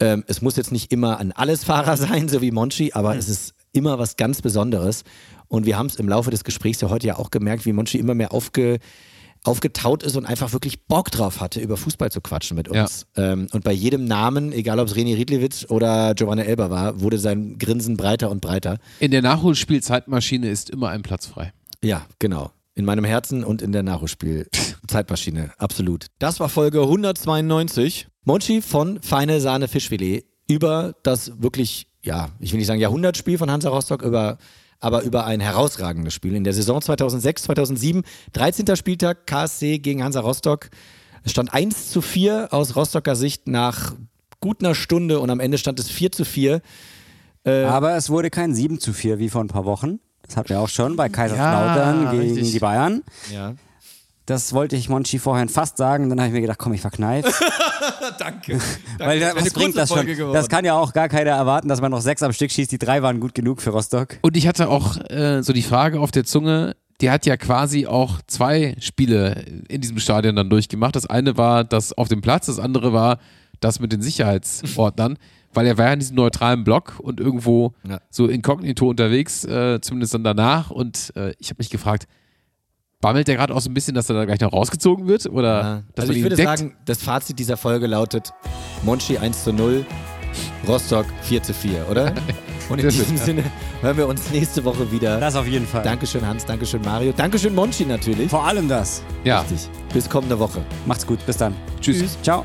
[0.00, 3.54] Ähm, es muss jetzt nicht immer ein Allesfahrer sein, so wie Monchi, aber es ist
[3.72, 5.04] immer was ganz Besonderes.
[5.48, 7.98] Und wir haben es im Laufe des Gesprächs ja heute ja auch gemerkt, wie Monchi
[7.98, 8.78] immer mehr aufge,
[9.44, 13.06] aufgetaut ist und einfach wirklich Bock drauf hatte, über Fußball zu quatschen mit uns.
[13.16, 17.18] Ähm, und bei jedem Namen, egal ob es René Riedlewitz oder Giovanna Elber war, wurde
[17.18, 18.78] sein Grinsen breiter und breiter.
[19.00, 21.52] In der Nachholspielzeitmaschine ist immer ein Platz frei.
[21.82, 22.50] Ja, genau.
[22.74, 26.06] In meinem Herzen und in der Nachholspiel-Zeitmaschine, absolut.
[26.18, 28.09] Das war Folge 192.
[28.24, 33.50] Monchi von Feine Sahne Fischfilet über das wirklich, ja, ich will nicht sagen Jahrhundertspiel von
[33.50, 34.38] Hansa Rostock, über,
[34.78, 38.02] aber über ein herausragendes Spiel in der Saison 2006, 2007.
[38.32, 38.76] 13.
[38.76, 40.70] Spieltag KSC gegen Hansa Rostock.
[41.22, 43.94] Es stand 1 zu 4 aus Rostocker Sicht nach
[44.40, 46.62] gut einer Stunde und am Ende stand es 4 zu 4.
[47.44, 49.98] Aber es wurde kein 7 zu 4 wie vor ein paar Wochen.
[50.26, 52.52] Das hatten wir auch schon bei Kaiserslautern Ja, gegen richtig.
[52.52, 53.02] die Bayern.
[53.32, 53.54] Ja.
[54.30, 56.08] Das wollte ich Monchi vorhin fast sagen.
[56.08, 57.28] Dann habe ich mir gedacht, komm, ich verkneife.
[58.18, 58.60] Danke.
[58.98, 60.06] Weil Das wäre was eine bringt das schon?
[60.06, 60.32] Geworden.
[60.32, 62.70] Das kann ja auch gar keiner erwarten, dass man noch sechs am Stück schießt.
[62.70, 64.18] Die drei waren gut genug für Rostock.
[64.22, 67.86] Und ich hatte auch äh, so die Frage auf der Zunge, die hat ja quasi
[67.86, 70.94] auch zwei Spiele in diesem Stadion dann durchgemacht.
[70.94, 73.18] Das eine war das auf dem Platz, das andere war
[73.58, 75.18] das mit den Sicherheitsordnern,
[75.54, 77.98] weil er war ja in diesem neutralen Block und irgendwo Ja.
[78.10, 80.70] so inkognito unterwegs, äh, zumindest dann danach.
[80.70, 82.06] Und äh, ich habe mich gefragt,
[83.00, 85.26] bammelt der gerade auch so ein bisschen, dass er da gleich noch rausgezogen wird?
[85.26, 85.82] Oder Ja.
[85.94, 86.48] dass Also ich würde deckt?
[86.48, 88.32] sagen, das Fazit dieser Folge lautet
[88.84, 89.84] Monchi 1 zu 0,
[90.68, 92.12] Rostock 4 zu 4, oder?
[92.68, 93.16] Und in diesem.
[93.16, 93.42] Sinne
[93.80, 95.18] hören wir uns nächste Woche wieder.
[95.18, 95.82] Das auf jeden Fall.
[95.82, 98.30] Dankeschön Hans, Dankeschön Mario, Dankeschön Monchi natürlich.
[98.30, 99.02] Vor allem das.
[99.24, 99.40] ja.
[99.40, 99.68] Richtig.
[99.92, 100.60] Bis kommende Woche.
[100.86, 101.24] Macht's gut.
[101.26, 101.52] Bis dann.
[101.80, 102.16] Tschüss.
[102.22, 102.44] Ciao.